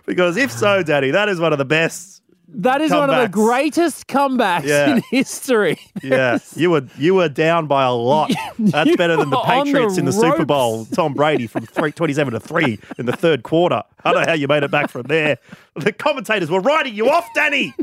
because 0.06 0.36
if 0.36 0.50
so, 0.52 0.82
Danny, 0.82 1.10
that 1.12 1.28
is 1.28 1.38
one 1.40 1.52
of 1.52 1.58
the 1.58 1.64
best. 1.64 2.22
That 2.56 2.80
is 2.80 2.92
one 2.92 3.10
of 3.10 3.20
the 3.20 3.28
greatest 3.28 4.06
comebacks 4.06 4.64
Yeah. 4.64 4.96
in 4.96 5.02
history. 5.10 5.78
Yeah, 6.04 6.38
you 6.54 6.70
were 6.70 6.86
you 6.98 7.14
were 7.14 7.28
down 7.28 7.66
by 7.66 7.84
a 7.84 7.92
lot. 7.92 8.30
That's 8.58 8.94
better 8.96 9.16
than 9.16 9.30
the 9.30 9.36
on 9.38 9.66
the 9.66 9.72
Patriots 9.72 9.98
in 9.98 10.04
the 10.04 10.12
Super. 10.12 10.44
Bowl. 10.44 10.84
Tom 10.86 11.14
Brady 11.14 11.46
from 11.48 11.66
three, 11.66 11.90
27 11.90 12.34
to 12.34 12.40
3 12.40 12.78
in 12.98 13.06
the 13.06 13.16
third 13.16 13.42
quarter. 13.42 13.82
I 14.04 14.12
don't 14.12 14.22
know 14.22 14.28
how 14.28 14.34
you 14.34 14.46
made 14.46 14.62
it 14.62 14.70
back 14.70 14.90
from 14.90 15.02
there. 15.04 15.38
The 15.74 15.92
commentators 15.92 16.50
were 16.50 16.60
writing 16.60 16.94
you 16.94 17.08
off, 17.10 17.26
Danny. 17.34 17.74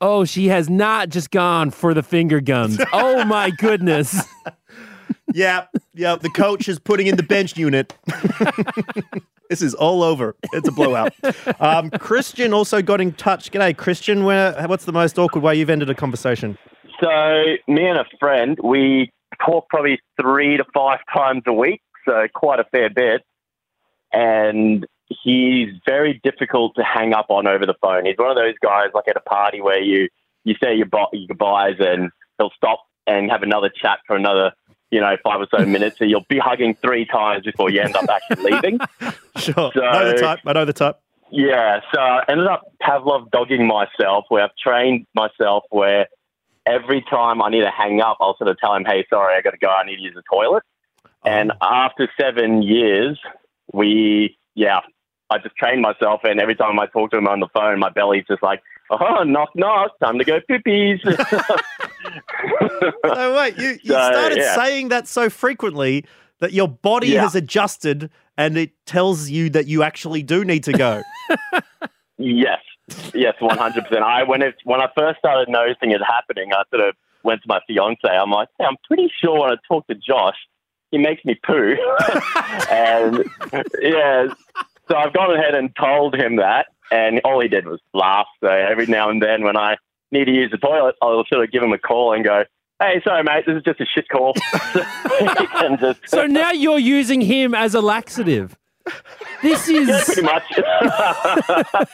Oh, 0.00 0.24
she 0.24 0.48
has 0.48 0.68
not 0.68 1.10
just 1.10 1.30
gone 1.30 1.70
for 1.70 1.94
the 1.94 2.02
finger 2.02 2.40
guns. 2.40 2.80
Oh 2.92 3.24
my 3.24 3.50
goodness. 3.50 4.22
Yeah, 5.32 5.66
yeah. 5.94 6.16
The 6.16 6.30
coach 6.30 6.68
is 6.68 6.78
putting 6.78 7.06
in 7.06 7.16
the 7.16 7.22
bench 7.22 7.56
unit. 7.56 7.96
this 9.50 9.62
is 9.62 9.74
all 9.74 10.02
over. 10.02 10.36
It's 10.52 10.68
a 10.68 10.72
blowout. 10.72 11.14
Um, 11.60 11.90
Christian 11.90 12.52
also 12.52 12.82
got 12.82 13.00
in 13.00 13.12
touch. 13.12 13.50
G'day, 13.50 13.76
Christian. 13.76 14.24
Where? 14.24 14.66
What's 14.66 14.84
the 14.84 14.92
most 14.92 15.18
awkward 15.18 15.42
way 15.42 15.56
you've 15.56 15.70
ended 15.70 15.90
a 15.90 15.94
conversation? 15.94 16.58
So 17.00 17.08
me 17.66 17.86
and 17.86 17.98
a 17.98 18.04
friend, 18.20 18.58
we 18.62 19.10
talk 19.44 19.68
probably 19.68 20.00
three 20.20 20.56
to 20.56 20.64
five 20.72 21.00
times 21.12 21.42
a 21.46 21.52
week, 21.52 21.82
so 22.06 22.26
quite 22.34 22.60
a 22.60 22.64
fair 22.64 22.90
bit. 22.90 23.22
And 24.12 24.86
he's 25.22 25.70
very 25.86 26.20
difficult 26.22 26.74
to 26.76 26.84
hang 26.84 27.12
up 27.12 27.26
on 27.28 27.46
over 27.46 27.66
the 27.66 27.74
phone. 27.80 28.06
He's 28.06 28.18
one 28.18 28.30
of 28.30 28.36
those 28.36 28.54
guys 28.62 28.88
like 28.94 29.08
at 29.08 29.16
a 29.16 29.20
party 29.20 29.60
where 29.60 29.80
you 29.80 30.08
you 30.44 30.54
say 30.62 30.74
your, 30.74 30.86
bu- 30.86 31.06
your 31.12 31.28
goodbyes 31.28 31.76
and 31.78 32.10
he'll 32.38 32.50
stop 32.56 32.80
and 33.06 33.30
have 33.30 33.42
another 33.42 33.70
chat 33.70 34.00
for 34.06 34.16
another 34.16 34.52
you 34.92 35.00
know 35.00 35.16
five 35.24 35.40
or 35.40 35.48
so 35.50 35.64
minutes. 35.66 35.98
So 35.98 36.04
you'll 36.04 36.26
be 36.28 36.38
hugging 36.38 36.76
three 36.76 37.04
times 37.04 37.44
before 37.44 37.70
you 37.70 37.80
end 37.80 37.96
up 37.96 38.08
actually 38.08 38.52
leaving. 38.52 38.78
Sure. 39.38 39.72
So- 39.74 39.80
know 39.80 40.12
the 40.12 40.18
type. 40.20 40.38
I 40.46 40.52
know 40.52 40.64
the 40.64 40.72
type. 40.72 41.00
Yeah, 41.34 41.80
so 41.94 41.98
I 41.98 42.22
ended 42.28 42.46
up 42.46 42.62
Pavlov 42.82 43.30
dogging 43.30 43.66
myself 43.66 44.26
where 44.28 44.44
I've 44.44 44.54
trained 44.62 45.06
myself 45.14 45.64
where 45.70 46.06
every 46.66 47.02
time 47.08 47.40
I 47.40 47.48
need 47.48 47.62
to 47.62 47.70
hang 47.70 48.02
up, 48.02 48.18
I'll 48.20 48.36
sort 48.36 48.50
of 48.50 48.58
tell 48.58 48.74
him, 48.74 48.84
hey, 48.84 49.06
sorry, 49.08 49.34
I 49.34 49.40
got 49.40 49.52
to 49.52 49.56
go, 49.56 49.68
I 49.68 49.82
need 49.86 49.96
to 49.96 50.02
use 50.02 50.14
the 50.14 50.22
toilet. 50.30 50.62
Oh. 51.06 51.08
And 51.24 51.52
after 51.62 52.06
seven 52.20 52.60
years, 52.60 53.18
we, 53.72 54.36
yeah, 54.54 54.80
I 55.30 55.38
just 55.38 55.56
trained 55.56 55.80
myself, 55.80 56.20
and 56.24 56.38
every 56.38 56.54
time 56.54 56.78
I 56.78 56.84
talk 56.84 57.10
to 57.12 57.16
him 57.16 57.26
on 57.26 57.40
the 57.40 57.48
phone, 57.54 57.78
my 57.78 57.88
belly's 57.88 58.26
just 58.28 58.42
like, 58.42 58.62
oh, 58.90 59.22
knock, 59.22 59.52
knock, 59.54 59.98
time 60.00 60.18
to 60.18 60.24
go 60.24 60.38
pippies. 60.46 61.00
So 63.14 63.36
wait, 63.36 63.56
you, 63.58 63.78
you 63.82 63.92
So, 63.94 64.10
started 64.12 64.38
yeah. 64.38 64.54
saying 64.54 64.88
that 64.88 65.06
so 65.08 65.28
frequently 65.30 66.04
that 66.40 66.52
your 66.52 66.68
body 66.68 67.08
Yeah. 67.08 67.22
has 67.22 67.34
adjusted 67.34 68.10
and 68.36 68.56
it 68.56 68.70
tells 68.86 69.28
you 69.30 69.50
that 69.50 69.66
you 69.66 69.82
actually 69.82 70.22
do 70.22 70.44
need 70.44 70.64
to 70.64 70.72
go. 70.72 71.02
Yes, 72.18 72.60
yes, 73.14 73.34
one 73.40 73.58
hundred 73.58 73.84
percent. 73.84 74.04
I 74.04 74.22
when 74.22 74.42
it 74.42 74.54
when 74.64 74.80
I 74.80 74.88
first 74.96 75.18
started 75.18 75.48
noticing 75.50 75.90
it 75.90 76.00
happening, 76.06 76.52
I 76.52 76.62
sort 76.70 76.88
of 76.88 76.94
went 77.24 77.42
to 77.42 77.48
my 77.48 77.58
fiance. 77.66 77.98
I'm 78.06 78.30
like, 78.30 78.48
hey, 78.58 78.64
I'm 78.64 78.76
pretty 78.86 79.10
sure 79.20 79.40
when 79.40 79.50
I 79.50 79.56
talk 79.66 79.86
to 79.88 79.94
Josh, 79.96 80.36
he 80.92 80.98
makes 80.98 81.24
me 81.24 81.34
poo, 81.44 81.74
and 82.70 83.24
yeah, 83.80 84.28
so 84.88 84.96
I've 84.96 85.12
gone 85.12 85.34
ahead 85.34 85.54
and 85.56 85.74
told 85.74 86.14
him 86.14 86.36
that, 86.36 86.66
and 86.92 87.20
all 87.24 87.40
he 87.40 87.48
did 87.48 87.66
was 87.66 87.80
laugh. 87.92 88.26
So 88.40 88.48
every 88.48 88.86
now 88.86 89.10
and 89.10 89.20
then, 89.20 89.42
when 89.42 89.56
I 89.56 89.78
need 90.12 90.26
to 90.26 90.32
use 90.32 90.50
the 90.50 90.58
toilet, 90.58 90.94
I'll 91.02 91.24
sort 91.32 91.44
of 91.44 91.50
give 91.50 91.62
him 91.62 91.72
a 91.72 91.78
call 91.78 92.12
and 92.12 92.22
go, 92.24 92.44
"Hey, 92.80 93.00
sorry, 93.04 93.22
mate, 93.24 93.44
this 93.46 93.56
is 93.56 93.62
just 93.62 93.80
a 93.80 93.86
shit 93.86 94.08
call." 94.08 94.34
just 95.80 96.00
So 96.08 96.26
now 96.26 96.52
you're 96.52 96.78
using 96.78 97.20
him 97.20 97.54
as 97.54 97.74
a 97.74 97.80
laxative. 97.80 98.56
This 99.42 99.68
is 99.68 100.04
pretty 100.04 100.22
much. 100.22 100.42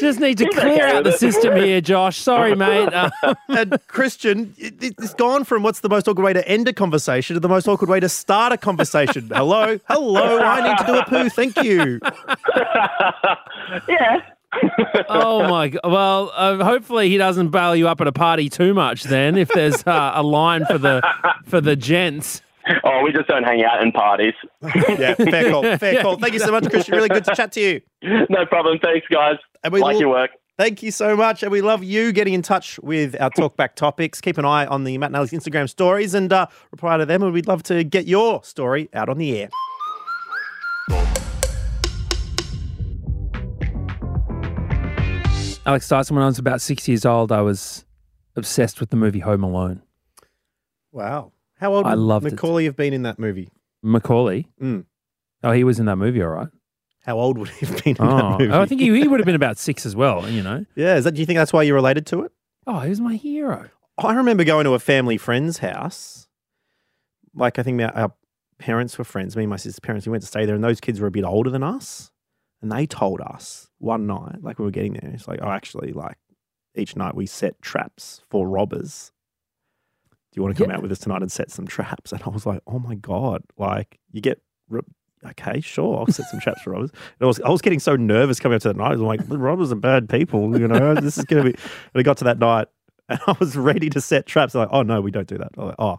just 0.00 0.18
need 0.20 0.38
to 0.38 0.44
He's 0.46 0.54
clear 0.54 0.86
okay 0.86 0.96
out 0.96 1.04
the 1.04 1.10
it. 1.10 1.18
system 1.18 1.56
here, 1.56 1.80
Josh. 1.80 2.16
Sorry, 2.18 2.54
mate. 2.54 2.92
Uh, 2.92 3.10
And 3.48 3.78
Christian, 3.88 4.54
it, 4.58 4.74
it's 4.82 5.14
gone 5.14 5.44
from 5.44 5.62
what's 5.62 5.80
the 5.80 5.88
most 5.88 6.06
awkward 6.08 6.24
way 6.24 6.32
to 6.32 6.46
end 6.48 6.68
a 6.68 6.72
conversation 6.72 7.34
to 7.34 7.40
the 7.40 7.48
most 7.48 7.66
awkward 7.68 7.90
way 7.90 8.00
to 8.00 8.08
start 8.08 8.52
a 8.52 8.56
conversation. 8.56 9.28
hello, 9.34 9.78
hello, 9.88 10.38
I 10.40 10.68
need 10.68 10.78
to 10.78 10.84
do 10.86 10.98
a 10.98 11.04
poo. 11.04 11.28
Thank 11.28 11.56
you. 11.62 12.00
yeah. 13.88 14.20
Oh 15.08 15.46
my 15.48 15.68
god. 15.68 15.80
Well, 15.84 16.32
uh, 16.34 16.62
hopefully 16.64 17.08
he 17.08 17.16
doesn't 17.16 17.48
bail 17.50 17.76
you 17.76 17.88
up 17.88 18.00
at 18.00 18.06
a 18.06 18.12
party 18.12 18.48
too 18.48 18.74
much. 18.74 19.04
Then, 19.04 19.36
if 19.36 19.48
there's 19.48 19.86
uh, 19.86 20.12
a 20.14 20.22
line 20.22 20.64
for 20.66 20.78
the 20.78 21.02
for 21.46 21.60
the 21.60 21.76
gents. 21.76 22.42
Oh, 22.84 23.02
we 23.02 23.12
just 23.12 23.26
don't 23.26 23.44
hang 23.44 23.64
out 23.64 23.82
in 23.82 23.90
parties. 23.92 24.34
Yeah, 24.98 25.14
fair 25.14 25.50
call, 25.50 25.62
fair 25.78 26.02
call. 26.02 26.18
Thank 26.18 26.34
you 26.34 26.40
so 26.40 26.52
much, 26.52 26.68
Christian. 26.68 26.94
Really 26.94 27.08
good 27.08 27.24
to 27.24 27.34
chat 27.34 27.52
to 27.52 27.60
you. 27.60 27.80
no 28.28 28.44
problem. 28.46 28.78
Thanks, 28.80 29.06
guys. 29.10 29.36
And 29.64 29.72
we 29.72 29.80
like 29.80 29.94
will- 29.94 30.00
your 30.00 30.10
work. 30.10 30.30
Thank 30.58 30.82
you 30.82 30.90
so 30.90 31.16
much. 31.16 31.42
And 31.42 31.50
we 31.50 31.62
love 31.62 31.82
you 31.82 32.12
getting 32.12 32.34
in 32.34 32.42
touch 32.42 32.78
with 32.80 33.18
our 33.18 33.30
talkback 33.30 33.76
topics. 33.76 34.20
Keep 34.20 34.36
an 34.36 34.44
eye 34.44 34.66
on 34.66 34.84
the 34.84 34.98
Matt 34.98 35.06
and 35.08 35.16
Alex 35.16 35.32
Instagram 35.32 35.70
stories 35.70 36.12
and 36.12 36.30
uh, 36.30 36.48
reply 36.70 36.98
to 36.98 37.06
them. 37.06 37.22
And 37.22 37.32
we'd 37.32 37.48
love 37.48 37.62
to 37.62 37.82
get 37.82 38.06
your 38.06 38.44
story 38.44 38.90
out 38.92 39.08
on 39.08 39.16
the 39.16 39.48
air. 40.90 41.19
Alex 45.66 45.88
Dyson, 45.88 46.16
when 46.16 46.22
I 46.22 46.26
was 46.26 46.38
about 46.38 46.60
six 46.60 46.88
years 46.88 47.04
old, 47.04 47.30
I 47.30 47.42
was 47.42 47.84
obsessed 48.36 48.80
with 48.80 48.90
the 48.90 48.96
movie 48.96 49.20
Home 49.20 49.42
Alone. 49.42 49.82
Wow. 50.92 51.32
How 51.58 51.74
old 51.74 51.86
I 51.86 51.90
would 51.90 51.98
loved 51.98 52.26
it. 52.26 52.32
Macaulay 52.32 52.64
have 52.64 52.76
been 52.76 52.92
in 52.92 53.02
that 53.02 53.18
movie? 53.18 53.50
Macaulay. 53.82 54.46
Mm. 54.60 54.86
Oh, 55.44 55.52
he 55.52 55.64
was 55.64 55.78
in 55.78 55.86
that 55.86 55.96
movie, 55.96 56.22
all 56.22 56.28
right. 56.30 56.48
How 57.04 57.18
old 57.18 57.38
would 57.38 57.48
he 57.48 57.66
have 57.66 57.84
been 57.84 57.96
in 57.96 58.02
Oh, 58.02 58.16
that 58.16 58.38
movie? 58.40 58.52
I 58.52 58.66
think 58.66 58.80
he, 58.80 58.86
he 59.00 59.08
would 59.08 59.20
have 59.20 59.26
been 59.26 59.34
about 59.34 59.58
six 59.58 59.84
as 59.86 59.94
well. 59.94 60.28
You 60.28 60.42
know. 60.42 60.64
yeah, 60.74 60.96
is 60.96 61.04
that, 61.04 61.12
do 61.12 61.20
you 61.20 61.26
think 61.26 61.36
that's 61.38 61.52
why 61.52 61.62
you're 61.62 61.74
related 61.74 62.06
to 62.06 62.22
it? 62.22 62.32
Oh, 62.66 62.80
he 62.80 62.88
was 62.90 63.00
my 63.00 63.16
hero. 63.16 63.68
I 63.98 64.14
remember 64.14 64.44
going 64.44 64.64
to 64.64 64.74
a 64.74 64.78
family 64.78 65.18
friend's 65.18 65.58
house. 65.58 66.26
Like, 67.34 67.58
I 67.58 67.62
think 67.62 67.80
our 67.82 68.12
parents 68.58 68.98
were 68.98 69.04
friends, 69.04 69.36
me 69.36 69.44
and 69.44 69.50
my 69.50 69.56
sister's 69.56 69.80
parents. 69.80 70.06
We 70.06 70.10
went 70.10 70.22
to 70.22 70.26
stay 70.26 70.46
there, 70.46 70.54
and 70.54 70.64
those 70.64 70.80
kids 70.80 71.00
were 71.00 71.06
a 71.06 71.10
bit 71.10 71.24
older 71.24 71.50
than 71.50 71.62
us. 71.62 72.10
And 72.62 72.70
they 72.70 72.86
told 72.86 73.20
us 73.20 73.68
one 73.78 74.06
night, 74.06 74.42
like 74.42 74.58
we 74.58 74.64
were 74.64 74.70
getting 74.70 74.92
there, 74.94 75.10
it's 75.14 75.26
like, 75.26 75.40
oh, 75.42 75.48
actually, 75.50 75.92
like 75.92 76.16
each 76.74 76.94
night 76.96 77.14
we 77.14 77.26
set 77.26 77.60
traps 77.62 78.22
for 78.30 78.46
robbers. 78.48 79.12
Do 80.32 80.36
you 80.38 80.42
want 80.42 80.56
to 80.56 80.62
come 80.62 80.70
Yeah. 80.70 80.76
out 80.76 80.82
with 80.82 80.92
us 80.92 80.98
tonight 80.98 81.22
and 81.22 81.32
set 81.32 81.50
some 81.50 81.66
traps? 81.66 82.12
And 82.12 82.22
I 82.22 82.28
was 82.28 82.46
like, 82.46 82.60
oh 82.66 82.78
my 82.78 82.94
God, 82.94 83.42
like 83.56 83.98
you 84.12 84.20
get, 84.20 84.40
okay, 85.26 85.60
sure, 85.60 85.98
I'll 85.98 86.06
set 86.06 86.26
some 86.28 86.38
traps 86.40 86.62
for 86.62 86.70
robbers. 86.70 86.90
And 86.92 87.22
I 87.22 87.26
was, 87.26 87.40
I 87.40 87.48
was 87.48 87.62
getting 87.62 87.80
so 87.80 87.96
nervous 87.96 88.38
coming 88.38 88.56
up 88.56 88.62
to 88.62 88.68
that 88.68 88.76
night. 88.76 88.92
I'm 88.92 89.00
like, 89.00 89.20
robbers 89.28 89.72
are 89.72 89.76
bad 89.76 90.08
people, 90.08 90.58
you 90.58 90.68
know, 90.68 90.94
this 90.94 91.18
is 91.18 91.24
going 91.24 91.44
to 91.44 91.52
be, 91.52 91.58
and 91.94 92.04
got 92.04 92.18
to 92.18 92.24
that 92.24 92.38
night 92.38 92.68
and 93.08 93.18
I 93.26 93.34
was 93.40 93.56
ready 93.56 93.90
to 93.90 94.00
set 94.00 94.26
traps. 94.26 94.54
Like, 94.54 94.68
oh 94.70 94.82
no, 94.82 95.00
we 95.00 95.10
don't 95.10 95.26
do 95.26 95.38
that. 95.38 95.48
I'm 95.58 95.66
like, 95.66 95.74
oh, 95.78 95.98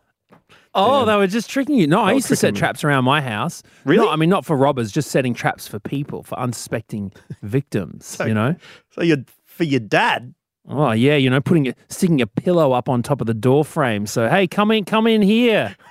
Oh, 0.74 1.00
Yeah. 1.00 1.06
they 1.06 1.16
were 1.18 1.28
just 1.28 1.50
tricking 1.50 1.76
you. 1.76 1.86
No, 1.88 2.02
I 2.02 2.14
used 2.14 2.28
to 2.30 2.36
set 2.36 2.56
traps 2.56 2.84
around 2.84 3.04
my 3.04 3.20
house. 3.22 3.62
Really? 3.84 4.06
No, 4.06 4.12
I 4.12 4.16
mean, 4.16 4.30
not 4.30 4.46
for 4.46 4.56
robbers, 4.56 4.92
just 4.92 5.10
setting 5.12 5.34
traps 5.34 5.68
for 5.68 5.80
people, 5.80 6.24
for 6.24 6.40
unsuspecting 6.40 7.12
victims, 7.44 8.06
So- 8.06 8.26
you 8.26 8.34
know? 8.34 8.56
so 8.92 9.02
you 9.02 9.26
for 9.46 9.64
your 9.66 9.82
dad. 9.82 10.34
Oh, 10.70 10.92
yeah, 10.92 11.16
you 11.16 11.30
know, 11.30 11.42
putting 11.42 11.68
a, 11.70 11.74
sticking 11.90 12.22
a 12.22 12.28
pillow 12.28 12.72
up 12.72 12.88
on 12.88 13.02
top 13.04 13.20
of 13.20 13.28
the 13.28 13.34
door 13.34 13.66
frame. 13.66 14.06
So, 14.06 14.30
hey, 14.30 14.48
come 14.48 14.72
in, 14.72 14.86
come 14.86 15.08
in 15.08 15.22
here. 15.22 15.76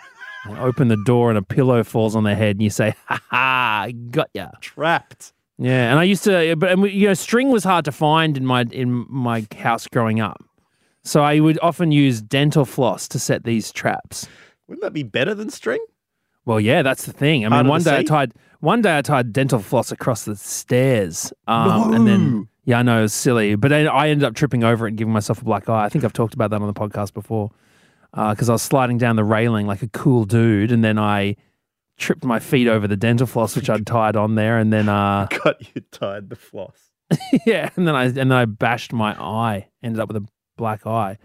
And 0.46 0.56
open 0.58 0.88
the 0.88 0.96
door 1.04 1.28
and 1.28 1.36
a 1.36 1.42
pillow 1.42 1.84
falls 1.84 2.16
on 2.16 2.24
their 2.24 2.34
head 2.34 2.56
and 2.56 2.62
you 2.62 2.70
say, 2.70 2.94
ha 3.04 3.20
ha, 3.28 3.88
got 4.10 4.30
ya. 4.32 4.48
Trapped. 4.62 5.34
Yeah, 5.58 5.90
and 5.90 5.98
I 5.98 6.04
used 6.04 6.24
to, 6.24 6.56
but 6.56 6.70
and 6.70 6.90
you 6.90 7.08
know, 7.08 7.12
string 7.12 7.50
was 7.50 7.62
hard 7.62 7.84
to 7.84 7.92
find 7.92 8.38
in 8.38 8.46
my 8.46 8.62
in 8.72 9.04
my 9.10 9.46
house 9.58 9.86
growing 9.86 10.18
up, 10.18 10.42
so 11.04 11.22
I 11.22 11.40
would 11.40 11.58
often 11.60 11.92
use 11.92 12.22
dental 12.22 12.64
floss 12.64 13.06
to 13.08 13.18
set 13.18 13.44
these 13.44 13.70
traps. 13.70 14.26
Wouldn't 14.70 14.82
that 14.82 14.92
be 14.92 15.02
better 15.02 15.34
than 15.34 15.50
string? 15.50 15.84
Well, 16.44 16.60
yeah, 16.60 16.82
that's 16.82 17.04
the 17.04 17.12
thing. 17.12 17.44
I 17.44 17.48
mean, 17.48 17.52
Harder 17.52 17.66
to 17.66 17.70
one 17.70 17.82
day 17.82 17.96
I 17.96 18.00
see? 18.00 18.04
tied 18.04 18.34
one 18.60 18.82
day 18.82 18.96
I 18.96 19.02
tied 19.02 19.32
dental 19.32 19.58
floss 19.58 19.90
across 19.90 20.24
the 20.24 20.36
stairs, 20.36 21.32
um, 21.48 21.92
and 21.92 22.06
then 22.06 22.48
yeah, 22.64 22.78
I 22.78 22.82
know 22.82 23.00
it 23.00 23.02
was 23.02 23.12
silly, 23.12 23.56
but 23.56 23.72
I, 23.72 23.86
I 23.86 24.08
ended 24.08 24.24
up 24.24 24.34
tripping 24.34 24.62
over 24.62 24.86
it 24.86 24.90
and 24.90 24.96
giving 24.96 25.12
myself 25.12 25.42
a 25.42 25.44
black 25.44 25.68
eye. 25.68 25.84
I 25.84 25.88
think 25.88 26.04
I've 26.04 26.12
talked 26.12 26.34
about 26.34 26.50
that 26.50 26.62
on 26.62 26.68
the 26.68 26.72
podcast 26.72 27.14
before 27.14 27.50
because 28.12 28.48
I 28.48 28.52
was 28.52 28.62
sliding 28.62 28.96
down 28.96 29.16
the 29.16 29.24
railing 29.24 29.66
like 29.66 29.82
a 29.82 29.88
cool 29.88 30.24
dude, 30.24 30.70
and 30.70 30.84
then 30.84 31.00
I 31.00 31.34
tripped 31.98 32.24
my 32.24 32.38
feet 32.38 32.68
over 32.68 32.86
the 32.86 32.96
dental 32.96 33.26
floss 33.26 33.56
which 33.56 33.68
I'd 33.68 33.86
tied 33.88 34.14
on 34.14 34.36
there, 34.36 34.58
and 34.58 34.72
then 34.72 34.88
uh, 34.88 35.26
Got 35.44 35.74
you 35.74 35.82
tied 35.90 36.30
the 36.30 36.36
floss. 36.36 36.92
yeah, 37.44 37.70
and 37.74 37.88
then 37.88 37.96
I 37.96 38.04
and 38.04 38.16
then 38.16 38.32
I 38.32 38.44
bashed 38.44 38.92
my 38.92 39.20
eye. 39.20 39.66
Ended 39.82 39.98
up 39.98 40.06
with 40.06 40.22
a 40.22 40.26
black 40.56 40.86
eye. 40.86 41.18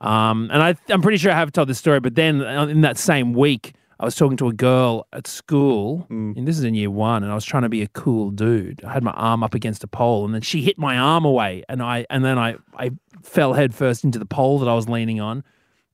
Um, 0.00 0.50
and 0.52 0.62
I 0.62 0.74
I'm 0.88 1.02
pretty 1.02 1.18
sure 1.18 1.32
I 1.32 1.36
have 1.36 1.52
told 1.52 1.68
this 1.68 1.78
story, 1.78 2.00
but 2.00 2.14
then 2.14 2.42
uh, 2.42 2.66
in 2.66 2.82
that 2.82 2.98
same 2.98 3.32
week, 3.32 3.74
I 3.98 4.04
was 4.04 4.14
talking 4.14 4.36
to 4.38 4.48
a 4.48 4.52
girl 4.52 5.06
at 5.14 5.26
school, 5.26 6.06
and 6.10 6.46
this 6.46 6.58
is 6.58 6.64
in 6.64 6.74
year 6.74 6.90
one, 6.90 7.22
and 7.22 7.32
I 7.32 7.34
was 7.34 7.46
trying 7.46 7.62
to 7.62 7.70
be 7.70 7.80
a 7.80 7.88
cool 7.88 8.30
dude. 8.30 8.84
I 8.84 8.92
had 8.92 9.02
my 9.02 9.12
arm 9.12 9.42
up 9.42 9.54
against 9.54 9.82
a 9.84 9.86
pole, 9.86 10.26
and 10.26 10.34
then 10.34 10.42
she 10.42 10.60
hit 10.62 10.76
my 10.78 10.98
arm 10.98 11.24
away, 11.24 11.64
and 11.68 11.82
I 11.82 12.04
and 12.10 12.22
then 12.24 12.38
I 12.38 12.56
I 12.76 12.90
fell 13.22 13.54
headfirst 13.54 14.04
into 14.04 14.18
the 14.18 14.26
pole 14.26 14.58
that 14.58 14.68
I 14.68 14.74
was 14.74 14.86
leaning 14.88 15.20
on, 15.20 15.42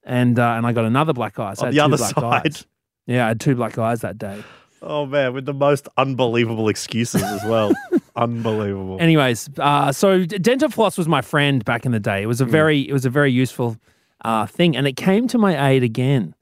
and 0.02 0.36
uh, 0.38 0.54
and 0.56 0.66
I 0.66 0.72
got 0.72 0.84
another 0.84 1.12
black 1.12 1.38
eye. 1.38 1.54
So 1.54 1.66
On 1.66 1.72
the 1.72 1.80
other 1.80 1.96
side. 1.96 2.24
eyes. 2.24 2.66
Yeah, 3.06 3.24
I 3.24 3.28
had 3.28 3.40
two 3.40 3.54
black 3.54 3.78
eyes 3.78 4.00
that 4.00 4.18
day. 4.18 4.42
Oh 4.80 5.06
man, 5.06 5.32
with 5.32 5.46
the 5.46 5.54
most 5.54 5.86
unbelievable 5.96 6.68
excuses 6.68 7.22
as 7.22 7.44
well. 7.44 7.72
unbelievable. 8.16 8.98
Anyways, 9.00 9.50
uh, 9.58 9.92
so 9.92 10.24
d- 10.24 10.38
dental 10.38 10.68
floss 10.68 10.98
was 10.98 11.08
my 11.08 11.22
friend 11.22 11.64
back 11.64 11.84
in 11.86 11.92
the 11.92 12.00
day. 12.00 12.22
It 12.22 12.26
was 12.26 12.40
a 12.40 12.44
very, 12.44 12.88
it 12.88 12.92
was 12.92 13.04
a 13.04 13.10
very 13.10 13.32
useful 13.32 13.76
uh, 14.24 14.46
thing, 14.46 14.76
and 14.76 14.86
it 14.86 14.96
came 14.96 15.28
to 15.28 15.38
my 15.38 15.70
aid 15.70 15.82
again 15.82 16.34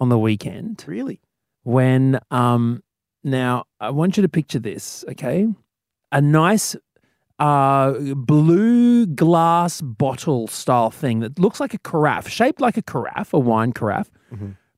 on 0.00 0.08
the 0.08 0.18
weekend 0.18 0.84
really? 0.86 1.20
when. 1.62 2.18
Um, 2.30 2.82
now 3.24 3.64
I 3.80 3.90
want 3.90 4.16
you 4.16 4.22
to 4.22 4.28
picture 4.28 4.60
this, 4.60 5.04
okay? 5.10 5.48
A 6.12 6.20
nice 6.20 6.76
uh, 7.38 7.92
blue 8.14 9.06
glass 9.06 9.80
bottle 9.80 10.46
style 10.48 10.90
thing 10.90 11.20
that 11.20 11.38
looks 11.38 11.60
like 11.60 11.74
a 11.74 11.78
carafe, 11.78 12.28
shaped 12.28 12.60
like 12.60 12.76
a 12.76 12.82
carafe, 12.82 13.32
a 13.32 13.38
wine 13.38 13.72
carafe, 13.72 14.10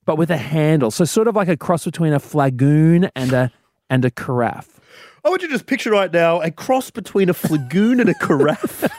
but 0.04 0.16
with 0.16 0.30
a 0.30 0.37
handle. 0.37 0.90
So 0.90 1.04
sort 1.04 1.28
of 1.28 1.37
like 1.37 1.49
a 1.49 1.56
cross 1.56 1.84
between 1.84 2.12
a 2.12 2.18
flagoon 2.18 3.10
and 3.14 3.32
a 3.32 3.52
and 3.88 4.04
a 4.04 4.10
carafe. 4.10 4.79
I 5.24 5.28
want 5.28 5.42
you 5.42 5.48
to 5.48 5.54
just 5.54 5.66
picture 5.66 5.90
right 5.90 6.12
now 6.12 6.40
a 6.40 6.50
cross 6.50 6.90
between 6.90 7.28
a 7.28 7.34
flagoon 7.34 8.00
and 8.00 8.08
a 8.08 8.14
carafe. 8.14 8.90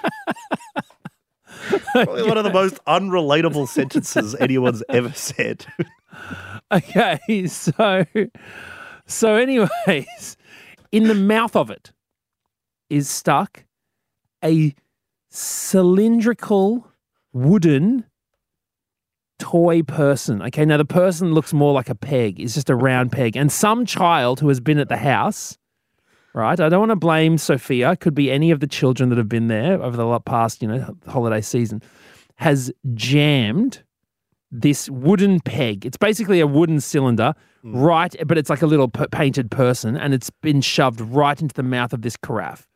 Probably 1.93 2.23
one 2.23 2.37
of 2.37 2.43
the 2.43 2.53
most 2.53 2.83
unrelatable 2.85 3.67
sentences 3.67 4.35
anyone's 4.35 4.83
ever 4.89 5.11
said. 5.13 5.65
Okay, 6.71 7.47
so 7.47 8.05
so 9.05 9.35
anyways, 9.35 10.37
in 10.91 11.07
the 11.07 11.15
mouth 11.15 11.55
of 11.55 11.69
it 11.69 11.91
is 12.89 13.09
stuck 13.09 13.65
a 14.43 14.75
cylindrical 15.29 16.87
wooden 17.33 18.05
toy 19.39 19.81
person. 19.81 20.41
Okay, 20.43 20.65
now 20.65 20.77
the 20.77 20.85
person 20.85 21.33
looks 21.33 21.53
more 21.53 21.73
like 21.73 21.89
a 21.89 21.95
peg. 21.95 22.39
It's 22.39 22.53
just 22.53 22.69
a 22.69 22.75
round 22.75 23.11
peg. 23.11 23.35
And 23.35 23.51
some 23.51 23.85
child 23.85 24.39
who 24.39 24.49
has 24.49 24.59
been 24.59 24.77
at 24.77 24.89
the 24.89 24.97
house, 24.97 25.57
right? 26.33 26.59
I 26.59 26.69
don't 26.69 26.79
want 26.79 26.91
to 26.91 26.95
blame 26.95 27.37
Sophia. 27.37 27.95
Could 27.95 28.15
be 28.15 28.31
any 28.31 28.51
of 28.51 28.59
the 28.59 28.67
children 28.67 29.09
that 29.09 29.17
have 29.17 29.29
been 29.29 29.47
there 29.47 29.81
over 29.81 29.97
the 29.97 30.19
past, 30.21 30.61
you 30.61 30.67
know, 30.67 30.95
holiday 31.07 31.41
season, 31.41 31.81
has 32.35 32.71
jammed 32.93 33.83
this 34.51 34.89
wooden 34.89 35.39
peg. 35.39 35.85
It's 35.85 35.97
basically 35.97 36.39
a 36.39 36.47
wooden 36.47 36.79
cylinder, 36.81 37.33
hmm. 37.61 37.75
right? 37.77 38.15
But 38.25 38.37
it's 38.37 38.49
like 38.49 38.61
a 38.61 38.67
little 38.67 38.89
p- 38.89 39.07
painted 39.11 39.49
person, 39.49 39.95
and 39.95 40.13
it's 40.13 40.29
been 40.29 40.61
shoved 40.61 41.01
right 41.01 41.39
into 41.41 41.53
the 41.53 41.63
mouth 41.63 41.93
of 41.93 42.01
this 42.01 42.17
carafe. 42.17 42.67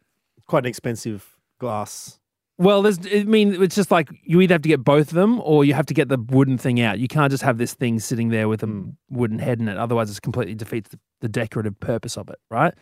Quite 0.48 0.64
an 0.64 0.70
expensive 0.70 1.38
glass. 1.60 2.20
Well, 2.58 2.82
there's, 2.82 3.00
I 3.14 3.24
mean, 3.24 3.62
it's 3.62 3.76
just 3.76 3.92
like 3.92 4.08
you 4.24 4.40
either 4.40 4.54
have 4.54 4.62
to 4.62 4.70
get 4.70 4.82
both 4.82 5.10
of 5.10 5.16
them 5.16 5.42
or 5.42 5.66
you 5.66 5.74
have 5.74 5.88
to 5.88 5.94
get 5.94 6.08
the 6.08 6.18
wooden 6.18 6.58
thing 6.58 6.80
out. 6.80 7.00
You 7.00 7.10
can't 7.10 7.30
just 7.30 7.44
have 7.44 7.58
this 7.58 7.74
thing 7.74 8.00
sitting 8.00 8.30
there 8.30 8.48
with 8.48 8.64
a 8.64 8.68
hmm. 8.68 8.92
wooden 9.10 9.40
head 9.40 9.60
in 9.60 9.68
it. 9.68 9.78
Otherwise, 9.78 10.10
it 10.10 10.22
completely 10.22 10.56
defeats 10.56 10.90
the, 10.90 11.00
the 11.20 11.28
decorative 11.28 11.78
purpose 11.80 12.18
of 12.18 12.30
it, 12.30 12.40
right? 12.50 12.74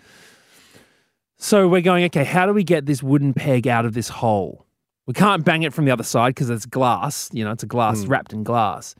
So 1.43 1.67
we're 1.67 1.81
going, 1.81 2.05
okay, 2.05 2.23
how 2.23 2.45
do 2.45 2.53
we 2.53 2.63
get 2.63 2.85
this 2.85 3.03
wooden 3.03 3.33
peg 3.33 3.67
out 3.67 3.83
of 3.85 3.93
this 3.93 4.07
hole? 4.07 4.65
We 5.05 5.13
can't 5.13 5.43
bang 5.43 5.63
it 5.63 5.73
from 5.73 5.83
the 5.83 5.91
other 5.91 6.03
side 6.03 6.29
because 6.29 6.49
it's 6.49 6.65
glass. 6.65 7.29
You 7.33 7.43
know, 7.43 7.51
it's 7.51 7.63
a 7.63 7.67
glass 7.67 8.05
wrapped 8.05 8.31
in 8.31 8.45
glass. 8.45 8.95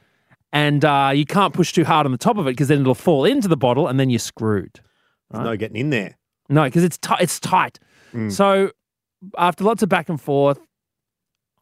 And 0.52 0.84
uh, 0.84 1.14
you 1.16 1.26
can't 1.26 1.54
push 1.54 1.72
too 1.72 1.86
hard 1.86 2.06
on 2.06 2.12
the 2.12 2.18
top 2.18 2.38
of 2.38 2.46
it 2.46 2.52
because 2.52 2.68
then 2.68 2.82
it'll 2.82 2.96
fall 2.96 3.24
into 3.24 3.48
the 3.48 3.56
bottle 3.56 3.88
and 3.88 3.98
then 3.98 4.10
you're 4.10 4.20
screwed. 4.20 4.82
There's 5.32 5.46
no 5.46 5.56
getting 5.56 5.78
in 5.78 5.90
there. 5.90 6.18
No, 6.50 6.66
because 6.66 6.84
it's 6.84 6.98
ti 6.98 7.14
it's 7.22 7.40
tight. 7.40 7.80
Mm. 8.14 8.30
So 8.30 8.72
after 9.38 9.64
lots 9.64 9.82
of 9.82 9.88
back 9.88 10.10
and 10.10 10.20
forth, 10.20 10.60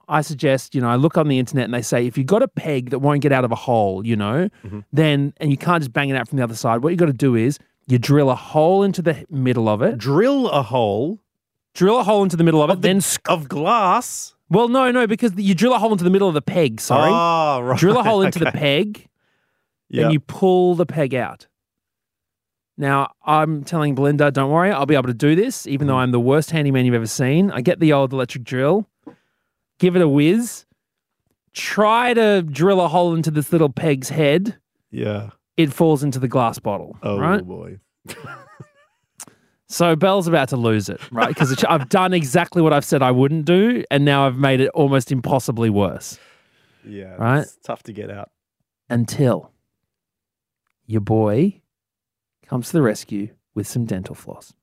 I 0.10 0.22
suggest, 0.22 0.74
you 0.74 0.82
know, 0.82 0.90
I 0.90 0.96
look 0.96 1.16
on 1.16 1.28
the 1.28 1.38
internet 1.38 1.66
and 1.66 1.76
they 1.76 1.84
say 1.84 2.08
if 2.08 2.18
you've 2.18 2.26
got 2.26 2.42
a 2.42 2.48
peg 2.48 2.90
that 2.90 3.00
won't 3.00 3.22
get 3.22 3.32
out 3.32 3.46
of 3.46 3.52
a 3.52 3.56
hole, 3.56 4.04
you 4.04 4.16
know, 4.16 4.50
Mhm. 4.66 4.84
then, 4.92 5.34
and 5.38 5.52
you 5.52 5.58
can't 5.58 5.82
just 5.84 5.94
bang 5.94 6.10
it 6.10 6.16
out 6.16 6.28
from 6.28 6.38
the 6.40 6.44
other 6.44 6.56
side, 6.56 6.82
what 6.82 6.90
you've 6.90 7.00
got 7.00 7.06
to 7.06 7.14
do 7.14 7.36
is 7.36 7.60
you 7.88 7.98
drill 8.00 8.30
a 8.30 8.36
hole 8.36 8.84
into 8.84 9.02
the 9.02 9.26
middle 9.30 9.68
of 9.70 9.82
it, 9.82 9.98
Drill 9.98 10.48
a 10.50 10.62
hole 10.64 11.20
drill 11.74 12.00
a 12.00 12.04
hole 12.04 12.22
into 12.24 12.36
the 12.36 12.44
middle 12.44 12.62
of 12.62 12.70
it, 12.70 12.76
the- 12.82 12.88
then, 12.90 13.00
sc- 13.02 13.30
of 13.30 13.48
glass. 13.48 14.36
well, 14.50 14.68
no, 14.68 14.92
no, 14.92 15.08
because 15.08 15.32
you 15.38 15.56
drill 15.56 15.74
a 15.74 15.80
hole 15.80 15.92
into 15.94 16.04
the 16.04 16.10
middle 16.10 16.28
of 16.28 16.34
the 16.34 16.42
peg, 16.42 16.82
sorry. 16.82 17.10
Oh, 17.14 17.62
right. 17.62 17.80
drill 17.80 17.98
a 17.98 18.04
hole 18.04 18.22
into 18.24 18.40
the 18.40 18.52
peg, 18.52 19.08
Yeah. 19.90 20.04
then 20.04 20.12
you 20.12 20.20
pull 20.20 20.76
the 20.76 20.86
peg 20.86 21.16
out. 21.16 21.48
Now, 22.78 23.12
I'm 23.26 23.64
telling 23.64 23.96
Belinda, 23.96 24.32
don't 24.32 24.50
worry, 24.52 24.72
I'll 24.72 24.86
be 24.86 24.96
able 24.96 25.08
to 25.08 25.14
do 25.14 25.36
this, 25.36 25.66
even 25.68 25.86
Mm. 25.86 25.90
though 25.92 25.98
I'm 25.98 26.12
the 26.12 26.20
worst 26.20 26.52
handyman 26.52 26.86
you've 26.86 26.96
ever 26.96 27.06
seen. 27.08 27.52
I 27.52 27.62
get 27.62 27.80
the 27.80 27.94
old 27.94 28.12
electric 28.12 28.44
drill, 28.44 28.88
give 29.80 29.96
it 29.96 30.02
a 30.02 30.10
whiz, 30.10 30.66
try 31.54 32.14
to 32.14 32.42
drill 32.42 32.82
a 32.82 32.88
hole 32.90 33.14
into 33.14 33.32
this 33.32 33.52
little 33.54 33.70
peg's 33.70 34.10
head. 34.10 34.58
Yeah. 34.90 35.30
It 35.64 35.74
falls 35.74 36.04
into 36.04 36.20
the 36.20 36.28
glass 36.28 36.60
bottle, 36.60 36.98
Oh 37.04 37.20
right? 37.20 37.44
boy. 37.46 37.80
So 39.68 39.96
Belle's 39.96 40.28
about 40.28 40.50
to 40.50 40.58
lose 40.58 40.90
it, 40.90 41.00
right? 41.14 41.30
Because 41.30 41.64
I've 41.64 41.88
done 41.88 42.14
exactly 42.14 42.62
what 42.62 42.74
I've 42.74 42.84
said 42.84 43.02
I 43.02 43.12
wouldn't 43.12 43.46
do, 43.46 43.86
and 43.90 44.04
now 44.04 44.28
I've 44.28 44.36
made 44.36 44.60
it 44.60 44.70
almost 44.74 45.14
impossibly 45.14 45.70
worse. 45.70 46.20
Yeah. 46.86 47.16
Right? 47.16 47.40
It's 47.44 47.58
tough 47.64 47.82
to 47.84 47.94
get 47.94 48.10
out. 48.10 48.32
until 48.90 49.52
your 50.88 51.00
boy 51.00 51.62
comes 52.46 52.68
to 52.68 52.74
the 52.74 52.82
rescue 52.82 53.30
with 53.56 53.66
some 53.66 53.86
dental 53.86 54.14
floss. 54.16 54.54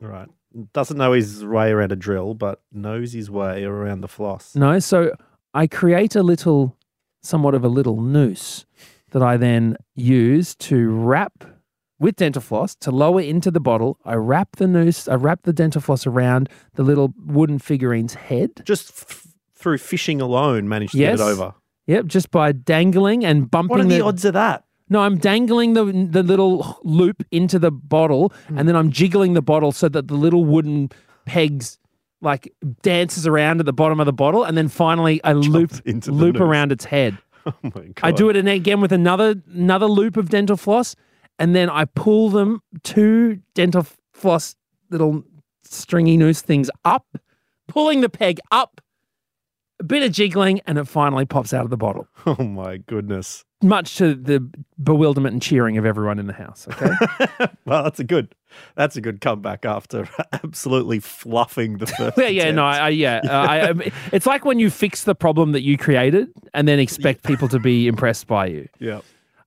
Right. 0.00 0.28
Doesn't 0.72 0.96
know 0.98 1.12
his 1.12 1.44
way 1.44 1.72
around 1.72 1.90
a 1.90 1.96
drill, 1.96 2.34
but 2.34 2.60
knows 2.70 3.14
his 3.14 3.28
way 3.30 3.64
around 3.64 4.02
the 4.02 4.08
floss. 4.08 4.54
No, 4.54 4.78
so 4.78 5.12
I 5.54 5.66
create 5.66 6.14
a 6.14 6.22
little, 6.22 6.76
somewhat 7.22 7.54
of 7.54 7.64
a 7.64 7.68
little 7.68 8.00
noose 8.00 8.64
that 9.12 9.22
I 9.22 9.36
then 9.36 9.76
use 9.94 10.54
to 10.56 10.90
wrap 10.90 11.44
with 11.98 12.16
dental 12.16 12.42
floss 12.42 12.74
to 12.76 12.90
lower 12.90 13.20
into 13.20 13.50
the 13.50 13.60
bottle. 13.60 13.98
I 14.04 14.14
wrap 14.14 14.56
the 14.56 14.66
noose, 14.66 15.06
I 15.08 15.14
wrap 15.14 15.42
the 15.44 15.52
dental 15.52 15.80
floss 15.80 16.06
around 16.06 16.48
the 16.74 16.82
little 16.82 17.14
wooden 17.24 17.58
figurine's 17.58 18.14
head. 18.14 18.62
Just 18.64 18.90
f- 18.90 19.26
through 19.54 19.78
fishing 19.78 20.20
alone, 20.20 20.68
managed 20.68 20.92
to 20.92 20.98
Yes. 20.98 21.18
get 21.18 21.28
it 21.28 21.30
over. 21.30 21.54
Yep, 21.86 22.06
just 22.06 22.30
by 22.30 22.52
dangling 22.52 23.24
and 23.24 23.50
bumping 23.50 23.70
What 23.78 23.80
are 23.80 23.88
the 23.88 24.00
odds 24.04 24.24
of 24.24 24.32
that? 24.34 24.64
No, 24.88 25.00
I'm 25.00 25.16
dangling 25.18 25.74
the 25.74 25.84
the 26.10 26.22
little 26.22 26.78
loop 26.82 27.22
into 27.30 27.58
the 27.58 27.70
bottle, 27.70 28.32
Hmm. 28.48 28.58
and 28.58 28.68
then 28.68 28.76
I'm 28.76 28.90
jiggling 28.90 29.34
the 29.34 29.42
bottle 29.42 29.72
so 29.72 29.88
that 29.88 30.08
the 30.08 30.14
little 30.14 30.44
wooden 30.44 30.90
pegs 31.24 31.78
like 32.20 32.52
dances 32.82 33.26
around 33.26 33.58
at 33.60 33.66
the 33.66 33.72
bottom 33.72 34.00
of 34.00 34.06
the 34.06 34.12
bottle, 34.12 34.44
and 34.44 34.56
then 34.56 34.68
finally 34.68 35.22
I 35.24 35.32
loop 35.32 35.72
into 35.84 36.10
loop 36.12 36.34
noose. 36.34 36.42
around 36.42 36.72
its 36.72 36.84
head. 36.84 37.16
Oh 37.46 37.54
my 37.62 37.70
god. 37.70 37.94
I 38.02 38.12
do 38.12 38.28
it 38.28 38.36
again 38.36 38.80
with 38.80 38.92
another 38.92 39.34
another 39.52 39.86
loop 39.86 40.16
of 40.16 40.28
dental 40.28 40.56
floss, 40.56 40.94
and 41.38 41.56
then 41.56 41.68
I 41.68 41.86
pull 41.86 42.30
them 42.30 42.60
two 42.82 43.40
dental 43.54 43.86
floss 44.12 44.54
little 44.90 45.24
stringy 45.64 46.16
noose 46.16 46.40
things 46.40 46.70
up, 46.84 47.16
pulling 47.68 48.00
the 48.00 48.08
peg 48.08 48.38
up, 48.50 48.80
a 49.82 49.84
bit 49.84 50.02
of 50.02 50.12
jiggling, 50.12 50.60
and 50.66 50.78
it 50.78 50.84
finally 50.86 51.24
pops 51.26 51.52
out 51.52 51.64
of 51.64 51.70
the 51.70 51.76
bottle. 51.76 52.06
Oh 52.26 52.42
my 52.44 52.76
goodness. 52.78 53.44
Much 53.64 53.96
to 53.98 54.14
the 54.14 54.48
bewilderment 54.82 55.32
and 55.34 55.42
cheering 55.42 55.76
of 55.78 55.84
everyone 55.86 56.18
in 56.18 56.26
the 56.26 56.32
house. 56.32 56.66
Okay. 56.70 56.90
Well, 57.64 57.84
that's 57.84 58.00
a 58.00 58.04
good 58.04 58.34
that's 58.74 58.96
a 58.96 59.00
good 59.00 59.20
comeback 59.20 59.64
after 59.64 60.08
absolutely 60.32 60.98
fluffing 61.00 61.78
the 61.78 61.86
first. 61.86 62.18
Yeah, 62.18 62.26
yeah, 62.26 62.50
no, 62.50 62.64
I, 62.64 62.76
I 62.78 62.88
yeah, 62.88 63.20
uh, 63.24 63.30
I, 63.30 63.68
I- 63.70 63.92
it's 64.12 64.26
like 64.26 64.44
when 64.44 64.58
you 64.58 64.68
fix 64.70 65.04
the 65.04 65.14
problem 65.14 65.52
that 65.52 65.62
you 65.62 65.78
created 65.78 66.28
and 66.54 66.66
then 66.66 66.78
expect 66.80 67.22
people 67.24 67.46
to 67.48 67.58
be 67.60 67.86
impressed 67.86 68.26
by 68.26 68.46
you. 68.46 68.68
yeah. 68.80 69.00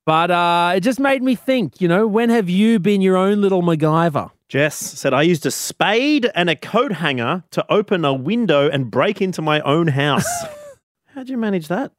But 0.06 0.30
uh, 0.30 0.72
it 0.76 0.80
just 0.80 1.00
made 1.00 1.22
me 1.22 1.34
think. 1.34 1.80
You 1.80 1.88
know, 1.88 2.06
when 2.06 2.30
have 2.30 2.48
you 2.48 2.78
been 2.78 3.00
your 3.00 3.16
own 3.16 3.40
little 3.40 3.60
MacGyver? 3.62 4.30
Jess 4.48 4.76
said 4.76 5.12
I 5.12 5.22
used 5.22 5.44
a 5.44 5.50
spade 5.50 6.30
and 6.34 6.48
a 6.48 6.54
coat 6.54 6.92
hanger 6.92 7.42
to 7.50 7.66
open 7.68 8.04
a 8.04 8.14
window 8.14 8.70
and 8.70 8.90
break 8.90 9.20
into 9.20 9.42
my 9.42 9.60
own 9.62 9.88
house. 9.88 10.28
How'd 11.06 11.28
you 11.28 11.36
manage 11.36 11.66
that, 11.68 11.92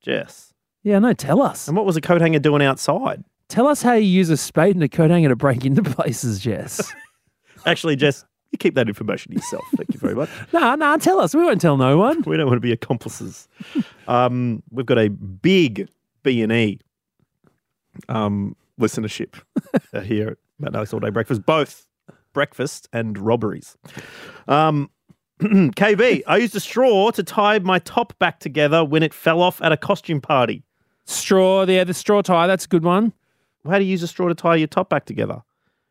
Jess? 0.00 0.52
Yeah, 0.82 0.98
no, 0.98 1.12
tell 1.12 1.40
us. 1.40 1.68
And 1.68 1.76
what 1.76 1.86
was 1.86 1.96
a 1.96 2.00
coat 2.00 2.20
hanger 2.20 2.40
doing 2.40 2.62
outside? 2.62 3.22
Tell 3.48 3.68
us 3.68 3.82
how 3.82 3.92
you 3.92 4.06
use 4.06 4.30
a 4.30 4.36
spade 4.36 4.74
and 4.74 4.82
a 4.82 4.88
coat 4.88 5.10
hanger 5.10 5.28
to 5.28 5.36
break 5.36 5.64
into 5.64 5.82
places, 5.82 6.40
Jess. 6.40 6.92
Actually, 7.66 7.94
Jess, 7.94 8.24
you 8.50 8.58
keep 8.58 8.74
that 8.74 8.88
information 8.88 9.30
to 9.30 9.36
yourself. 9.36 9.64
Thank 9.76 9.94
you 9.94 10.00
very 10.00 10.16
much. 10.16 10.28
no, 10.52 10.74
no, 10.74 10.96
tell 10.96 11.20
us. 11.20 11.34
We 11.34 11.44
won't 11.44 11.60
tell 11.60 11.76
no 11.76 11.98
one. 11.98 12.22
We 12.22 12.36
don't 12.36 12.46
want 12.46 12.56
to 12.56 12.60
be 12.60 12.72
accomplices. 12.72 13.46
Um, 14.08 14.64
we've 14.72 14.86
got 14.86 14.98
a 14.98 15.08
big 15.08 15.88
B 16.24 16.42
and 16.42 16.50
E 16.50 16.80
um, 18.08 18.56
listenership 18.80 19.40
here 20.02 20.30
at 20.30 20.38
Matt 20.58 20.74
Alex 20.74 20.92
All 20.92 21.00
Day 21.00 21.10
Breakfast, 21.10 21.46
both 21.46 21.86
breakfast 22.32 22.88
and 22.92 23.18
robberies. 23.18 23.76
Um, 24.48 24.90
KB, 25.40 26.22
I 26.26 26.36
used 26.36 26.54
a 26.54 26.60
straw 26.60 27.10
to 27.10 27.22
tie 27.22 27.58
my 27.58 27.78
top 27.80 28.18
back 28.18 28.38
together 28.38 28.84
when 28.84 29.02
it 29.02 29.12
fell 29.12 29.42
off 29.42 29.60
at 29.62 29.72
a 29.72 29.76
costume 29.76 30.20
party. 30.20 30.62
Straw, 31.04 31.64
yeah, 31.66 31.84
the 31.84 31.94
straw 31.94 32.22
tie. 32.22 32.46
That's 32.46 32.64
a 32.64 32.68
good 32.68 32.84
one. 32.84 33.12
How 33.66 33.78
do 33.78 33.84
you 33.84 33.90
use 33.90 34.02
a 34.02 34.08
straw 34.08 34.28
to 34.28 34.34
tie 34.34 34.56
your 34.56 34.68
top 34.68 34.88
back 34.88 35.04
together? 35.04 35.42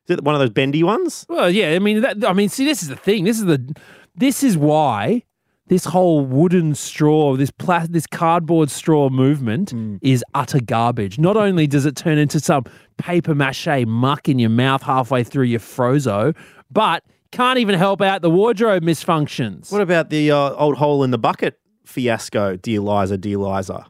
Is 0.07 0.17
it 0.17 0.23
one 0.23 0.35
of 0.35 0.39
those 0.39 0.49
bendy 0.49 0.83
ones? 0.83 1.25
Well, 1.29 1.49
yeah. 1.49 1.71
I 1.71 1.79
mean, 1.79 2.01
that, 2.01 2.25
I 2.25 2.33
mean, 2.33 2.49
see, 2.49 2.65
this 2.65 2.81
is 2.81 2.89
the 2.89 2.95
thing. 2.95 3.23
This 3.25 3.39
is 3.39 3.45
the, 3.45 3.75
this 4.15 4.43
is 4.43 4.57
why 4.57 5.23
this 5.71 5.85
whole 5.85 6.25
wooden 6.25 6.75
straw, 6.75 7.37
this 7.37 7.49
pla- 7.49 7.85
this 7.89 8.05
cardboard 8.05 8.69
straw 8.69 9.07
movement 9.09 9.73
is 10.01 10.21
utter 10.33 10.59
garbage. 10.59 11.17
Not 11.17 11.37
only 11.37 11.65
does 11.65 11.85
it 11.85 11.95
turn 11.95 12.17
into 12.17 12.41
some 12.41 12.65
paper 12.97 13.33
mache 13.33 13.85
muck 13.87 14.27
in 14.27 14.37
your 14.37 14.49
mouth 14.49 14.83
halfway 14.83 15.23
through 15.23 15.45
your 15.45 15.61
frozo, 15.61 16.35
but 16.69 17.05
can't 17.31 17.57
even 17.57 17.75
help 17.75 18.01
out 18.01 18.21
the 18.21 18.29
wardrobe 18.29 18.83
misfunctions. 18.83 19.71
What 19.71 19.79
about 19.79 20.09
the 20.09 20.29
uh, 20.31 20.49
old 20.55 20.75
hole 20.75 21.05
in 21.05 21.11
the 21.11 21.17
bucket 21.17 21.57
fiasco, 21.85 22.57
dear 22.57 22.81
Liza, 22.81 23.17
dear 23.17 23.37
Liza? 23.37 23.85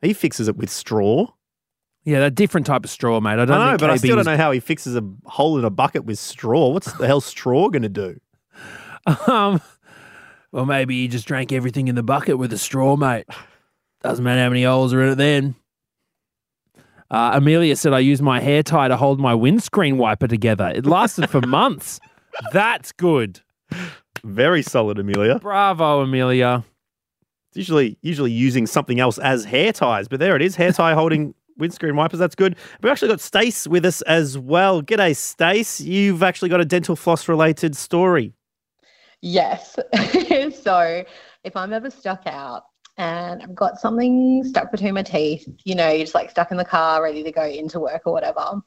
He 0.00 0.14
fixes 0.14 0.48
it 0.48 0.56
with 0.56 0.70
straw. 0.70 1.26
yeah, 2.04 2.20
a 2.24 2.30
different 2.30 2.66
type 2.66 2.82
of 2.84 2.90
straw, 2.90 3.20
mate. 3.20 3.32
I 3.32 3.44
don't 3.44 3.50
I 3.50 3.72
know, 3.72 3.76
but 3.76 3.90
I 3.90 3.96
still 3.96 4.16
was- 4.16 4.24
don't 4.24 4.32
know 4.32 4.42
how 4.42 4.52
he 4.52 4.60
fixes 4.60 4.96
a 4.96 5.02
hole 5.26 5.58
in 5.58 5.66
a 5.66 5.70
bucket 5.70 6.06
with 6.06 6.18
straw. 6.18 6.70
What's 6.70 6.90
the 6.94 7.06
hell 7.06 7.20
straw 7.20 7.68
going 7.68 7.82
to 7.82 7.90
do? 7.90 8.18
Um, 9.28 9.60
well, 10.52 10.66
maybe 10.66 10.94
you 10.94 11.08
just 11.08 11.26
drank 11.26 11.52
everything 11.52 11.88
in 11.88 11.94
the 11.94 12.02
bucket 12.02 12.38
with 12.38 12.52
a 12.52 12.58
straw, 12.58 12.96
mate. 12.96 13.26
Doesn't 14.02 14.24
matter 14.24 14.40
how 14.42 14.48
many 14.48 14.62
holes 14.64 14.92
are 14.92 15.02
in 15.02 15.10
it 15.10 15.14
then. 15.16 15.54
Uh, 17.10 17.32
Amelia 17.34 17.76
said 17.76 17.92
I 17.92 18.00
used 18.00 18.22
my 18.22 18.40
hair 18.40 18.62
tie 18.62 18.88
to 18.88 18.96
hold 18.96 19.20
my 19.20 19.34
windscreen 19.34 19.96
wiper 19.96 20.26
together. 20.26 20.72
It 20.74 20.86
lasted 20.86 21.30
for 21.30 21.40
months. 21.46 22.00
That's 22.52 22.92
good. 22.92 23.40
Very 24.24 24.62
solid, 24.62 24.98
Amelia. 24.98 25.38
Bravo, 25.38 26.00
Amelia. 26.00 26.64
It's 27.50 27.56
usually 27.56 27.96
usually 28.02 28.32
using 28.32 28.66
something 28.66 29.00
else 29.00 29.18
as 29.18 29.44
hair 29.44 29.72
ties, 29.72 30.08
but 30.08 30.20
there 30.20 30.36
it 30.36 30.42
is, 30.42 30.56
hair 30.56 30.72
tie 30.72 30.94
holding 30.94 31.34
windscreen 31.56 31.96
wipers. 31.96 32.18
That's 32.18 32.34
good. 32.34 32.56
We've 32.82 32.90
actually 32.90 33.08
got 33.08 33.20
Stace 33.20 33.66
with 33.66 33.84
us 33.84 34.02
as 34.02 34.36
well. 34.36 34.82
G'day, 34.82 35.16
Stace. 35.16 35.80
You've 35.80 36.22
actually 36.22 36.48
got 36.48 36.60
a 36.60 36.64
dental 36.64 36.96
floss 36.96 37.28
related 37.28 37.76
story. 37.76 38.34
Yes. 39.22 39.76
so 40.62 41.04
if 41.44 41.56
I'm 41.56 41.72
ever 41.72 41.90
stuck 41.90 42.22
out 42.26 42.64
and 42.98 43.42
I've 43.42 43.54
got 43.54 43.78
something 43.78 44.42
stuck 44.44 44.70
between 44.70 44.94
my 44.94 45.02
teeth, 45.02 45.48
you 45.64 45.74
know, 45.74 45.88
you're 45.88 46.04
just 46.04 46.14
like 46.14 46.30
stuck 46.30 46.50
in 46.50 46.56
the 46.56 46.64
car, 46.64 47.02
ready 47.02 47.22
to 47.22 47.32
go 47.32 47.44
into 47.44 47.80
work 47.80 48.02
or 48.06 48.12
whatever, 48.12 48.60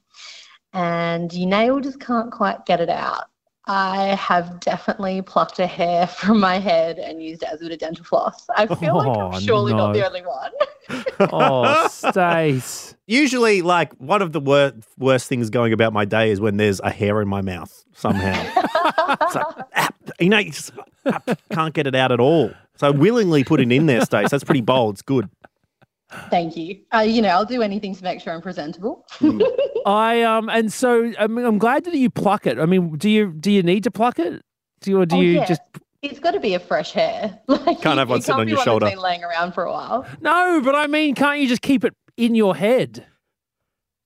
and 0.73 1.33
your 1.33 1.49
nail 1.49 1.79
just 1.79 1.99
can't 1.99 2.31
quite 2.31 2.65
get 2.65 2.79
it 2.79 2.89
out. 2.89 3.25
I 3.65 4.15
have 4.15 4.59
definitely 4.61 5.21
plucked 5.21 5.59
a 5.59 5.67
hair 5.67 6.07
from 6.07 6.39
my 6.39 6.57
head 6.57 6.97
and 6.97 7.21
used 7.21 7.43
it 7.43 7.49
as 7.49 7.61
a 7.61 7.65
bit 7.65 7.73
of 7.73 7.79
dental 7.79 8.03
floss. 8.03 8.47
I 8.55 8.65
feel 8.65 8.97
like 8.97 9.07
Oh, 9.07 9.31
I'm 9.31 9.41
surely 9.41 9.73
not 9.73 9.93
the 9.93 10.05
only 10.05 10.21
one. 10.21 10.51
Oh, 11.19 11.87
Stace. 11.89 12.95
Usually, 13.05 13.61
like 13.61 13.93
one 13.95 14.23
of 14.23 14.31
the 14.31 14.39
wor- 14.39 14.73
worst 14.97 15.27
things 15.27 15.51
going 15.51 15.71
about 15.71 15.93
my 15.93 16.03
day 16.05 16.31
is 16.31 16.39
when 16.41 16.57
there's 16.57 16.79
a 16.79 16.89
hair 16.89 17.21
in 17.21 17.27
my 17.27 17.41
mouth 17.41 17.83
somehow. 17.93 18.41
it's 19.21 19.35
like, 19.35 19.45
ah, 19.75 19.89
you 20.19 20.29
know, 20.29 20.37
you 20.37 20.51
just 20.51 20.71
can't 21.51 21.73
get 21.73 21.87
it 21.87 21.95
out 21.95 22.11
at 22.11 22.19
all. 22.19 22.51
So 22.75 22.91
willingly 22.91 23.43
put 23.43 23.59
it 23.59 23.71
in 23.71 23.85
there, 23.87 24.01
Stace. 24.05 24.29
That's 24.29 24.43
pretty 24.43 24.61
bold. 24.61 24.95
It's 24.95 25.01
good. 25.01 25.29
Thank 26.31 26.57
you. 26.57 26.79
Uh, 26.93 26.99
you 26.99 27.21
know, 27.21 27.29
I'll 27.29 27.45
do 27.45 27.61
anything 27.61 27.93
to 27.95 28.03
make 28.03 28.19
sure 28.21 28.33
I'm 28.33 28.41
presentable. 28.41 29.05
I 29.85 30.23
um 30.23 30.49
and 30.49 30.71
so 30.73 31.11
I 31.19 31.27
mean, 31.27 31.45
I'm 31.45 31.57
glad 31.59 31.83
that 31.85 31.95
you 31.95 32.09
pluck 32.09 32.47
it. 32.47 32.57
I 32.59 32.65
mean, 32.65 32.97
do 32.97 33.09
you 33.09 33.31
do 33.31 33.51
you 33.51 33.61
need 33.61 33.83
to 33.83 33.91
pluck 33.91 34.17
it? 34.17 34.41
Do 34.81 34.91
you, 34.91 35.01
or 35.01 35.05
do 35.05 35.17
Oh, 35.17 35.21
you 35.21 35.31
yeah. 35.33 35.45
just 35.45 35.61
It's 36.01 36.19
got 36.19 36.31
to 36.31 36.39
be 36.39 36.53
a 36.55 36.59
fresh 36.59 36.93
hair. 36.93 37.37
Like, 37.47 37.81
Can't 37.81 37.99
have 37.99 38.09
one 38.09 38.21
sitting 38.21 38.39
on 38.41 38.47
your 38.47 38.57
one 38.57 38.65
shoulder. 38.65 38.85
That's 38.85 38.95
been 38.95 39.03
laying 39.03 39.23
around 39.23 39.51
for 39.51 39.65
a 39.65 39.71
while. 39.71 40.05
No, 40.21 40.61
but 40.63 40.73
I 40.73 40.87
mean, 40.87 41.13
can't 41.15 41.39
you 41.41 41.47
just 41.47 41.61
keep 41.61 41.83
it 41.83 41.93
in 42.17 42.33
your 42.33 42.55
head? 42.55 43.05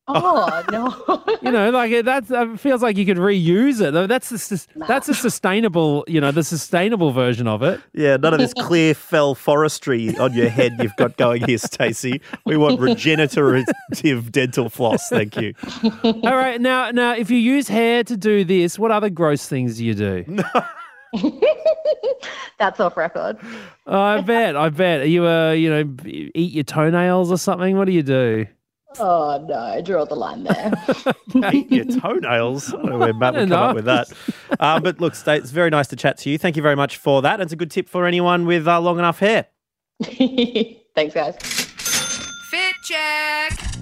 Oh 0.08 0.64
no. 0.72 1.24
You 1.44 1.52
know, 1.52 1.72
like 1.72 2.06
that 2.06 2.32
uh, 2.32 2.56
feels 2.56 2.82
like 2.82 2.96
you 2.96 3.06
could 3.06 3.18
reuse 3.18 3.82
it. 3.86 3.92
That's 4.08 4.30
the, 4.30 4.66
that's 4.88 5.10
a 5.10 5.14
sustainable, 5.14 6.06
you 6.08 6.22
know, 6.22 6.32
the 6.32 6.44
sustainable 6.44 7.12
version 7.12 7.50
of 7.50 7.62
it. 7.64 7.82
Yeah, 7.92 8.16
none 8.16 8.34
of 8.34 8.40
this 8.40 8.54
clear 8.54 8.94
fell 8.94 9.36
forestry 9.36 10.16
on 10.18 10.32
your 10.34 10.48
head 10.48 10.78
you've 10.80 10.96
got 10.96 11.18
going 11.18 11.46
here, 11.46 11.58
Stacey. 11.58 12.22
We 12.46 12.56
want 12.56 12.80
regenerative 12.80 14.32
dental 14.32 14.70
floss. 14.70 15.10
Thank 15.10 15.36
you. 15.36 15.54
All 16.04 16.36
right, 16.38 16.62
now, 16.62 16.92
now, 16.92 17.14
if 17.14 17.30
you 17.30 17.38
use 17.38 17.68
hair 17.68 18.06
to 18.06 18.16
do 18.16 18.46
this, 18.46 18.80
what 18.80 18.92
other 18.92 19.10
gross 19.10 19.46
things 19.46 19.80
do 19.80 19.86
you 19.86 19.96
do? 19.96 20.24
That's 22.58 22.80
off 22.80 22.96
record. 22.96 23.38
I 23.86 24.22
bet, 24.22 24.56
I 24.56 24.70
bet. 24.70 25.02
Are 25.02 25.06
you, 25.06 25.28
uh, 25.28 25.52
you 25.52 25.70
know, 25.70 25.94
eat 26.06 26.54
your 26.54 26.64
toenails 26.64 27.34
or 27.34 27.38
something? 27.38 27.76
What 27.76 27.86
do 27.86 27.92
you 27.92 28.04
do? 28.04 28.48
Oh 29.00 29.46
no, 29.48 29.58
I 29.58 29.82
draw 29.82 30.06
the 30.06 30.16
line 30.16 30.44
there. 30.44 30.74
Eat 31.54 31.72
your 31.72 31.86
toenails. 31.86 32.74
I 32.74 32.78
don't 32.78 32.90
know 32.90 32.98
where 32.98 33.14
Matt 33.14 33.34
would 33.34 33.50
don't 33.50 33.50
come 33.50 33.70
up 33.70 33.76
with 33.76 33.86
that. 33.86 34.12
Um, 34.60 34.84
but 34.84 35.00
look, 35.02 35.16
Stace, 35.16 35.42
it's 35.42 35.52
very 35.52 35.70
nice 35.70 35.88
to 35.88 35.96
chat 35.96 36.18
to 36.20 36.30
you. 36.30 36.38
Thank 36.38 36.56
you 36.56 36.62
very 36.62 36.76
much 36.76 36.98
for 36.98 37.22
that. 37.22 37.42
It's 37.42 37.54
a 37.54 37.56
good 37.56 37.72
tip 37.72 37.90
for 37.90 38.06
anyone 38.06 38.46
with 38.46 38.68
uh, 38.68 38.80
long 38.80 39.00
enough 39.00 39.20
hair. 39.20 39.48
Thanks, 40.04 41.14
guys. 41.14 41.36
Fit 42.50 42.76
check. 42.84 43.73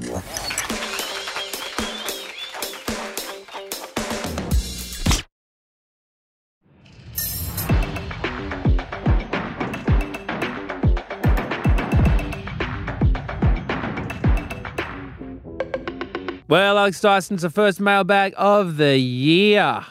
Well, 16.52 16.78
Alex 16.78 17.00
Dyson's 17.00 17.44
the 17.44 17.50
first 17.50 17.80
mailbag 17.80 18.34
of 18.36 18.76
the 18.76 18.98
year. 18.98 19.86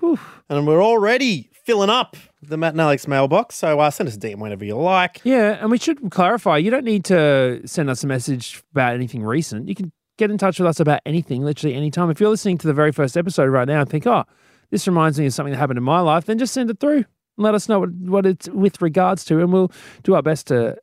Whew. 0.00 0.18
And 0.48 0.66
we're 0.66 0.82
already 0.82 1.50
filling 1.52 1.88
up 1.88 2.16
the 2.42 2.56
Matt 2.56 2.72
and 2.72 2.80
Alex 2.80 3.06
mailbox. 3.06 3.54
So 3.54 3.78
uh, 3.78 3.92
send 3.92 4.08
us 4.08 4.16
a 4.16 4.18
DM 4.18 4.38
whenever 4.38 4.64
you 4.64 4.74
like. 4.74 5.20
Yeah, 5.22 5.58
and 5.60 5.70
we 5.70 5.78
should 5.78 6.10
clarify 6.10 6.56
you 6.56 6.68
don't 6.68 6.84
need 6.84 7.04
to 7.04 7.62
send 7.64 7.88
us 7.90 8.02
a 8.02 8.08
message 8.08 8.60
about 8.72 8.94
anything 8.94 9.22
recent. 9.22 9.68
You 9.68 9.76
can 9.76 9.92
get 10.18 10.32
in 10.32 10.36
touch 10.36 10.58
with 10.58 10.66
us 10.66 10.80
about 10.80 11.00
anything, 11.06 11.44
literally 11.44 11.76
anytime. 11.76 12.10
If 12.10 12.18
you're 12.18 12.28
listening 12.28 12.58
to 12.58 12.66
the 12.66 12.74
very 12.74 12.90
first 12.90 13.16
episode 13.16 13.44
right 13.44 13.68
now 13.68 13.82
and 13.82 13.88
think, 13.88 14.04
oh, 14.08 14.24
this 14.70 14.88
reminds 14.88 15.16
me 15.16 15.26
of 15.26 15.32
something 15.32 15.52
that 15.52 15.58
happened 15.58 15.78
in 15.78 15.84
my 15.84 16.00
life, 16.00 16.24
then 16.24 16.38
just 16.38 16.52
send 16.52 16.70
it 16.70 16.80
through 16.80 16.96
and 16.96 17.06
let 17.36 17.54
us 17.54 17.68
know 17.68 17.78
what, 17.78 17.90
what 17.92 18.26
it's 18.26 18.48
with 18.48 18.82
regards 18.82 19.24
to, 19.26 19.38
and 19.38 19.52
we'll 19.52 19.70
do 20.02 20.16
our 20.16 20.22
best 20.22 20.48
to 20.48 20.76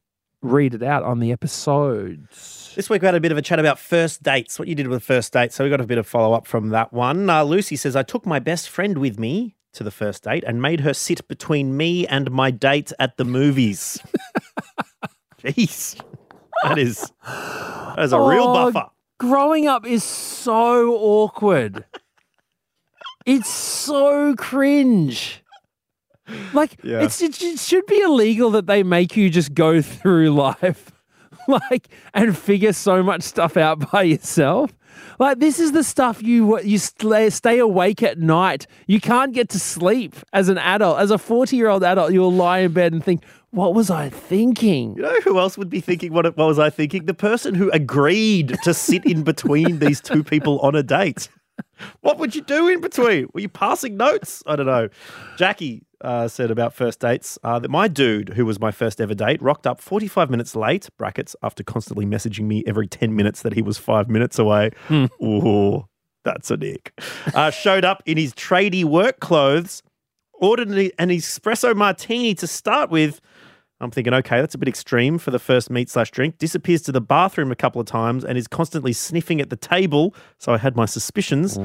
read 0.47 0.73
it 0.73 0.83
out 0.83 1.03
on 1.03 1.19
the 1.19 1.31
episodes. 1.31 2.73
This 2.75 2.89
week 2.89 3.01
we 3.01 3.05
had 3.05 3.15
a 3.15 3.19
bit 3.19 3.31
of 3.31 3.37
a 3.37 3.41
chat 3.41 3.59
about 3.59 3.79
first 3.79 4.23
dates, 4.23 4.57
what 4.59 4.67
you 4.67 4.75
did 4.75 4.87
with 4.87 5.03
first 5.03 5.33
dates. 5.33 5.55
So 5.55 5.63
we 5.63 5.69
got 5.69 5.81
a 5.81 5.85
bit 5.87 5.97
of 5.97 6.07
follow 6.07 6.33
up 6.33 6.47
from 6.47 6.69
that 6.69 6.93
one. 6.93 7.29
Uh, 7.29 7.43
Lucy 7.43 7.75
says, 7.75 7.95
I 7.95 8.03
took 8.03 8.25
my 8.25 8.39
best 8.39 8.69
friend 8.69 8.97
with 8.97 9.19
me 9.19 9.55
to 9.73 9.83
the 9.83 9.91
first 9.91 10.23
date 10.23 10.43
and 10.45 10.61
made 10.61 10.79
her 10.81 10.93
sit 10.93 11.27
between 11.27 11.75
me 11.77 12.07
and 12.07 12.31
my 12.31 12.49
date 12.51 12.91
at 12.99 13.17
the 13.17 13.25
movies. 13.25 13.99
Jeez. 15.43 16.01
That 16.63 16.77
is, 16.79 17.11
that 17.25 17.99
is 17.99 18.13
a 18.13 18.19
real 18.19 18.45
Oh, 18.47 18.71
buffer. 18.71 18.89
Growing 19.19 19.67
up 19.67 19.85
is 19.85 20.03
so 20.03 20.93
awkward. 20.95 21.85
it's 23.25 23.49
so 23.49 24.35
cringe. 24.35 25.43
Like 26.53 26.77
Yeah. 26.83 27.01
it's 27.01 27.21
it, 27.21 27.41
it 27.41 27.59
should 27.59 27.85
be 27.85 27.99
illegal 28.01 28.49
that 28.51 28.67
they 28.67 28.83
make 28.83 29.15
you 29.15 29.29
just 29.29 29.53
go 29.53 29.81
through 29.81 30.31
life 30.31 30.91
like 31.47 31.87
and 32.13 32.37
figure 32.37 32.73
so 32.73 33.01
much 33.03 33.21
stuff 33.23 33.55
out 33.57 33.91
by 33.91 34.03
yourself. 34.03 34.71
Like 35.19 35.39
this 35.39 35.59
is 35.59 35.71
the 35.71 35.83
stuff 35.83 36.21
you 36.21 36.59
you 36.61 36.77
stay, 36.79 37.59
awake 37.59 38.03
at 38.03 38.19
night. 38.19 38.67
You 38.87 38.99
can't 38.99 39.33
get 39.33 39.49
to 39.49 39.59
sleep 39.59 40.15
as 40.33 40.49
an 40.49 40.57
adult. 40.57 40.99
As 40.99 41.11
a 41.11 41.15
40-year-old 41.17 41.83
adult, 41.83 42.11
you'll 42.13 42.33
lie 42.33 42.59
in 42.59 42.71
bed 42.73 42.93
and 42.93 43.03
think, 43.03 43.23
"What 43.51 43.73
was 43.73 43.89
I 43.89 44.09
thinking?" 44.09 44.95
You 44.95 45.03
know 45.03 45.19
who 45.23 45.39
else 45.39 45.57
would 45.57 45.69
be 45.69 45.81
thinking 45.81 46.13
what, 46.13 46.25
what 46.37 46.47
was 46.47 46.59
I 46.59 46.69
thinking? 46.69 47.05
The 47.05 47.13
person 47.13 47.55
who 47.55 47.69
agreed 47.71 48.57
to 48.63 48.73
sit 48.73 49.05
in 49.05 49.23
between 49.23 49.79
these 49.85 50.01
two 50.01 50.23
people 50.23 50.59
on 50.59 50.75
a 50.75 50.83
date. 50.83 51.29
What 52.01 52.17
would 52.19 52.35
you 52.35 52.41
do 52.41 52.67
in 52.67 52.81
between? 52.81 53.29
Were 53.33 53.39
you 53.39 53.49
passing 53.49 53.97
notes? 53.97 54.43
I 54.45 54.55
don't 54.55 54.65
know. 54.67 54.89
Jackie 55.37 55.83
uh, 56.01 56.27
said 56.27 56.51
about 56.51 56.73
first 56.73 56.99
dates 56.99 57.37
uh, 57.43 57.59
that 57.59 57.69
my 57.69 57.87
dude, 57.87 58.29
who 58.29 58.45
was 58.45 58.59
my 58.59 58.71
first 58.71 59.01
ever 59.01 59.13
date, 59.13 59.41
rocked 59.41 59.65
up 59.65 59.81
45 59.81 60.29
minutes 60.29 60.55
late, 60.55 60.89
brackets, 60.97 61.35
after 61.41 61.63
constantly 61.63 62.05
messaging 62.05 62.45
me 62.45 62.63
every 62.67 62.87
10 62.87 63.15
minutes 63.15 63.41
that 63.41 63.53
he 63.53 63.61
was 63.61 63.77
five 63.77 64.09
minutes 64.09 64.37
away. 64.39 64.71
Ooh, 64.91 65.85
that's 66.23 66.51
a 66.51 66.57
dick. 66.57 66.93
Uh, 67.33 67.49
showed 67.49 67.83
up 67.85 68.03
in 68.05 68.17
his 68.17 68.33
tradie 68.33 68.83
work 68.83 69.19
clothes, 69.19 69.81
ordered 70.33 70.67
an, 70.69 70.91
an 70.99 71.09
espresso 71.09 71.75
martini 71.75 72.35
to 72.35 72.47
start 72.47 72.89
with. 72.91 73.19
I'm 73.79 73.91
thinking, 73.91 74.13
okay, 74.13 74.39
that's 74.41 74.55
a 74.55 74.57
bit 74.57 74.67
extreme 74.67 75.19
for 75.19 75.29
the 75.29 75.37
first 75.39 75.69
meet 75.69 75.87
slash 75.89 76.09
drink. 76.09 76.39
Disappears 76.39 76.81
to 76.83 76.91
the 76.91 77.01
bathroom 77.01 77.51
a 77.51 77.55
couple 77.55 77.79
of 77.79 77.85
times 77.85 78.25
and 78.25 78.35
is 78.35 78.47
constantly 78.47 78.91
sniffing 78.91 79.39
at 79.39 79.51
the 79.51 79.55
table. 79.55 80.15
So 80.39 80.51
I 80.51 80.57
had 80.57 80.75
my 80.75 80.85
suspicions. 80.85 81.57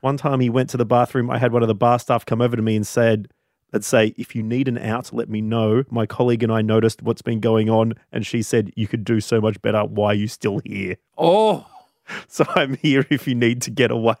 One 0.00 0.16
time 0.16 0.40
he 0.40 0.50
went 0.50 0.68
to 0.70 0.76
the 0.76 0.84
bathroom, 0.84 1.30
I 1.30 1.38
had 1.38 1.52
one 1.52 1.62
of 1.62 1.68
the 1.68 1.74
bar 1.74 1.98
staff 2.00 2.24
come 2.26 2.40
over 2.40 2.56
to 2.56 2.62
me 2.62 2.74
and 2.74 2.86
said, 2.86 3.28
Let's 3.72 3.86
say, 3.86 4.14
if 4.16 4.34
you 4.34 4.42
need 4.42 4.66
an 4.68 4.78
out, 4.78 5.12
let 5.12 5.28
me 5.28 5.40
know. 5.40 5.84
My 5.90 6.06
colleague 6.06 6.42
and 6.42 6.52
I 6.52 6.60
noticed 6.62 7.02
what's 7.02 7.22
been 7.22 7.40
going 7.40 7.70
on, 7.70 7.94
and 8.12 8.26
she 8.26 8.42
said, 8.42 8.72
You 8.76 8.88
could 8.88 9.04
do 9.04 9.20
so 9.20 9.40
much 9.40 9.60
better. 9.62 9.84
Why 9.84 10.06
are 10.08 10.14
you 10.14 10.28
still 10.28 10.60
here? 10.64 10.96
Oh, 11.16 11.66
So 12.28 12.44
I'm 12.56 12.74
here 12.76 13.06
if 13.10 13.28
you 13.28 13.34
need 13.34 13.62
to 13.62 13.70
get 13.70 13.90
away. 13.90 14.16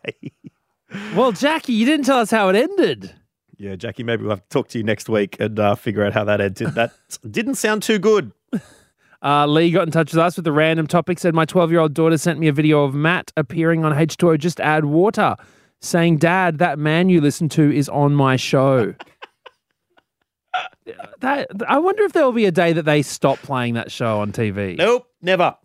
well, 1.14 1.32
Jackie, 1.32 1.72
you 1.72 1.84
didn't 1.84 2.06
tell 2.06 2.18
us 2.18 2.30
how 2.30 2.48
it 2.48 2.56
ended. 2.56 3.14
Yeah, 3.56 3.76
Jackie, 3.76 4.04
maybe 4.04 4.22
we'll 4.22 4.30
have 4.30 4.42
to 4.42 4.48
talk 4.48 4.68
to 4.68 4.78
you 4.78 4.84
next 4.84 5.08
week 5.08 5.36
and 5.38 5.58
uh, 5.58 5.74
figure 5.74 6.04
out 6.04 6.12
how 6.12 6.24
that 6.24 6.40
ended. 6.40 6.68
That 6.74 6.92
didn't 7.30 7.56
sound 7.56 7.82
too 7.82 7.98
good. 7.98 8.32
Uh, 9.22 9.46
Lee 9.46 9.70
got 9.70 9.86
in 9.86 9.90
touch 9.92 10.12
with 10.12 10.18
us 10.18 10.36
with 10.36 10.46
a 10.46 10.52
random 10.52 10.86
topic. 10.86 11.18
Said 11.18 11.34
my 11.34 11.44
12 11.44 11.70
year 11.70 11.80
old 11.80 11.92
daughter 11.92 12.16
sent 12.16 12.38
me 12.38 12.48
a 12.48 12.52
video 12.52 12.84
of 12.84 12.94
Matt 12.94 13.32
appearing 13.36 13.84
on 13.84 13.92
H2O. 13.92 14.38
Just 14.38 14.60
add 14.60 14.86
water, 14.86 15.36
saying, 15.80 16.16
"Dad, 16.18 16.56
that 16.58 16.78
man 16.78 17.10
you 17.10 17.20
listen 17.20 17.48
to 17.50 17.70
is 17.70 17.88
on 17.90 18.14
my 18.14 18.36
show." 18.36 18.94
That 21.20 21.48
I 21.68 21.78
wonder 21.78 22.02
if 22.04 22.12
there 22.12 22.24
will 22.24 22.32
be 22.32 22.46
a 22.46 22.52
day 22.52 22.72
that 22.72 22.84
they 22.84 23.02
stop 23.02 23.38
playing 23.38 23.74
that 23.74 23.90
show 23.90 24.20
on 24.20 24.32
TV. 24.32 24.76
Nope, 24.76 25.06
never. 25.22 25.56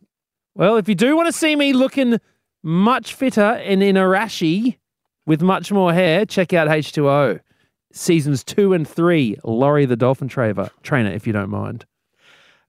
Well, 0.55 0.77
if 0.77 0.87
you 0.87 0.95
do 0.95 1.15
want 1.15 1.27
to 1.27 1.33
see 1.33 1.55
me 1.55 1.73
looking 1.73 2.19
much 2.63 3.13
fitter 3.13 3.41
and 3.41 3.83
in 3.83 3.97
a 3.97 4.03
rashi 4.03 4.77
with 5.25 5.41
much 5.41 5.71
more 5.71 5.93
hair, 5.93 6.25
check 6.25 6.53
out 6.53 6.67
H2O 6.67 7.39
seasons 7.91 8.43
two 8.43 8.73
and 8.73 8.87
three. 8.87 9.37
Laurie 9.43 9.85
the 9.85 9.95
Dolphin 9.95 10.29
Traver 10.29 10.69
trainer, 10.83 11.11
if 11.11 11.25
you 11.25 11.33
don't 11.33 11.49
mind. 11.49 11.85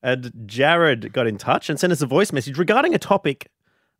And 0.02 0.32
Jared 0.46 1.12
got 1.12 1.26
in 1.26 1.36
touch 1.36 1.68
and 1.68 1.80
sent 1.80 1.92
us 1.92 2.02
a 2.02 2.06
voice 2.06 2.32
message 2.32 2.58
regarding 2.58 2.94
a 2.94 2.98
topic 2.98 3.50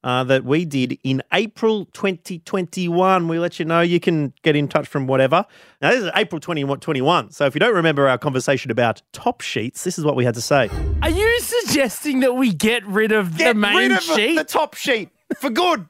uh, 0.07 0.23
that 0.23 0.45
we 0.45 0.65
did 0.65 0.97
in 1.03 1.21
April 1.33 1.87
2021. 1.87 3.27
We 3.27 3.41
let 3.41 3.59
you 3.59 3.65
know 3.65 3.81
you 3.81 3.99
can 3.99 4.33
get 4.43 4.55
in 4.55 4.69
touch 4.69 4.87
from 4.87 5.09
whatever. 5.09 5.45
Now, 5.83 5.91
this 5.91 6.05
is 6.05 6.11
April 6.15 6.39
2021. 6.41 7.33
So 7.33 7.45
if 7.45 7.57
you 7.57 7.59
don't 7.59 7.75
remember 7.75 8.07
our 8.07 8.17
conversation 8.17 8.71
about 8.71 9.03
top 9.13 9.41
sheets, 9.41 9.83
this 9.83 9.99
is 9.99 10.05
what 10.05 10.15
we 10.15 10.25
had 10.25 10.35
to 10.35 10.41
say. 10.41 10.71
Are 11.03 11.11
you 11.11 11.41
suggesting 11.41 12.21
that 12.21 12.35
we 12.35 12.53
get 12.53 12.87
rid 12.87 13.11
of 13.11 13.37
the 13.37 13.53
main 13.53 13.99
sheet? 13.99 14.37
the 14.37 14.45
top 14.45 14.75
sheet 14.75 15.11
for 15.41 15.51
good. 15.51 15.87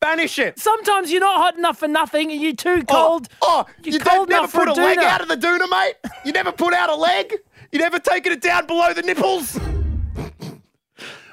Banish 0.00 0.38
it. 0.38 0.58
Sometimes 0.58 1.12
you're 1.12 1.20
not 1.20 1.36
hot 1.36 1.58
enough 1.58 1.78
for 1.78 1.88
nothing 1.88 2.32
and 2.32 2.40
you're 2.40 2.54
too 2.54 2.82
cold. 2.84 3.28
Oh, 3.42 3.66
You're 3.82 4.00
cold 4.00 4.28
enough 4.30 4.52
for 4.52 4.66
a 4.66 4.72
leg 4.72 4.98
doona. 4.98 5.02
Out 5.02 5.20
of 5.20 5.28
the 5.28 5.36
doona, 5.36 5.68
mate. 5.70 5.94
You 6.24 6.32
never 6.32 6.50
put 6.50 6.72
out 6.72 6.88
a 6.88 6.94
leg. 6.94 7.34
You 7.72 7.78
never 7.78 7.98
taken 7.98 8.32
it 8.32 8.40
down 8.40 8.66
below 8.66 8.94
the 8.94 9.02
nipples. 9.02 9.58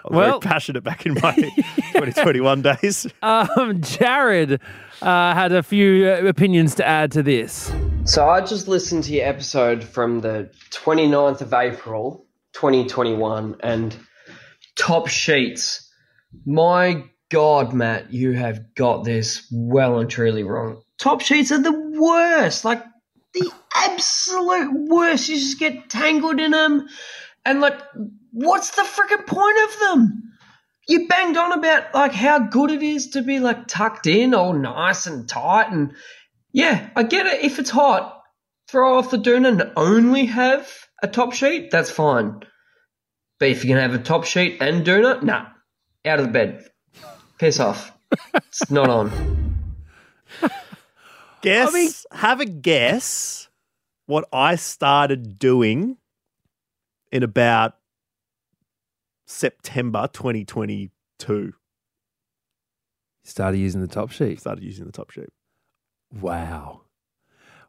I 0.05 0.09
was 0.09 0.17
Well- 0.17 0.39
very 0.39 0.51
passionate 0.51 0.83
back 0.83 1.05
in 1.05 1.13
my 1.21 1.33
2021 1.93 2.61
days. 2.61 3.07
Um, 3.21 3.81
Jared 3.81 4.59
uh, 5.01 5.33
had 5.33 5.51
a 5.51 5.63
few 5.63 6.07
uh, 6.09 6.27
opinions 6.27 6.75
to 6.75 6.87
add 6.87 7.11
to 7.13 7.23
this. 7.23 7.71
So 8.05 8.27
I 8.27 8.41
just 8.41 8.67
listened 8.67 9.03
to 9.05 9.13
your 9.13 9.27
episode 9.27 9.83
from 9.83 10.21
the 10.21 10.49
29th 10.71 11.41
of 11.41 11.53
April 11.53 12.25
2021 12.53 13.57
and 13.61 13.95
top 14.75 15.07
sheets. 15.07 15.87
My 16.45 17.03
God, 17.29 17.73
Matt, 17.73 18.11
you 18.11 18.31
have 18.33 18.73
got 18.75 19.03
this 19.03 19.47
well 19.51 19.99
and 19.99 20.09
truly 20.09 20.43
wrong. 20.43 20.81
Top 20.97 21.21
sheets 21.21 21.51
are 21.51 21.61
the 21.61 21.71
worst, 21.99 22.65
like 22.65 22.83
the 23.33 23.49
absolute 23.75 24.71
worst. 24.89 25.29
You 25.29 25.35
just 25.35 25.59
get 25.59 25.89
tangled 25.89 26.39
in 26.39 26.51
them. 26.51 26.87
And 27.45 27.61
like, 27.61 27.79
what's 28.31 28.71
the 28.71 28.83
freaking 28.83 29.25
point 29.25 29.57
of 29.63 29.79
them? 29.79 30.33
You 30.87 31.07
banged 31.07 31.37
on 31.37 31.53
about 31.53 31.93
like 31.93 32.13
how 32.13 32.39
good 32.39 32.71
it 32.71 32.81
is 32.83 33.09
to 33.11 33.21
be 33.21 33.39
like 33.39 33.67
tucked 33.67 34.07
in, 34.07 34.33
all 34.33 34.53
nice 34.53 35.05
and 35.05 35.27
tight 35.27 35.71
and 35.71 35.93
yeah, 36.51 36.89
I 36.95 37.03
get 37.03 37.27
it. 37.27 37.43
If 37.45 37.59
it's 37.59 37.69
hot, 37.69 38.21
throw 38.67 38.97
off 38.97 39.11
the 39.11 39.17
doona 39.17 39.47
and 39.49 39.71
only 39.75 40.25
have 40.25 40.69
a 41.01 41.07
top 41.07 41.33
sheet, 41.33 41.71
that's 41.71 41.89
fine. 41.91 42.41
But 43.39 43.49
if 43.49 43.63
you're 43.63 43.75
gonna 43.77 43.89
have 43.89 43.99
a 43.99 44.03
top 44.03 44.25
sheet 44.25 44.57
and 44.61 44.85
doona, 44.85 45.23
nah, 45.23 45.47
out 46.05 46.19
of 46.19 46.25
the 46.25 46.31
bed. 46.31 46.65
Piss 47.37 47.59
off. 47.59 47.91
It's 48.33 48.69
not 48.69 48.89
on. 48.89 49.57
Guess. 51.41 51.69
I 51.69 51.73
mean- 51.73 51.91
have 52.11 52.39
a 52.39 52.45
guess 52.45 53.47
what 54.05 54.27
I 54.33 54.55
started 54.55 55.39
doing 55.39 55.97
in 57.11 57.23
about 57.23 57.75
September 59.31 60.07
2022. 60.11 61.53
Started 63.23 63.57
using 63.57 63.81
the 63.81 63.87
top 63.87 64.11
sheet. 64.11 64.39
Started 64.39 64.63
using 64.63 64.85
the 64.85 64.91
top 64.91 65.09
sheet. 65.11 65.29
Wow. 66.19 66.81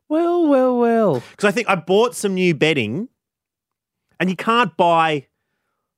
Well, 0.08 0.46
well, 0.48 0.78
well. 0.78 1.22
Because 1.30 1.44
I 1.44 1.50
think 1.52 1.68
I 1.68 1.74
bought 1.76 2.14
some 2.14 2.34
new 2.34 2.54
bedding 2.54 3.08
and 4.18 4.28
you 4.28 4.36
can't 4.36 4.76
buy, 4.76 5.26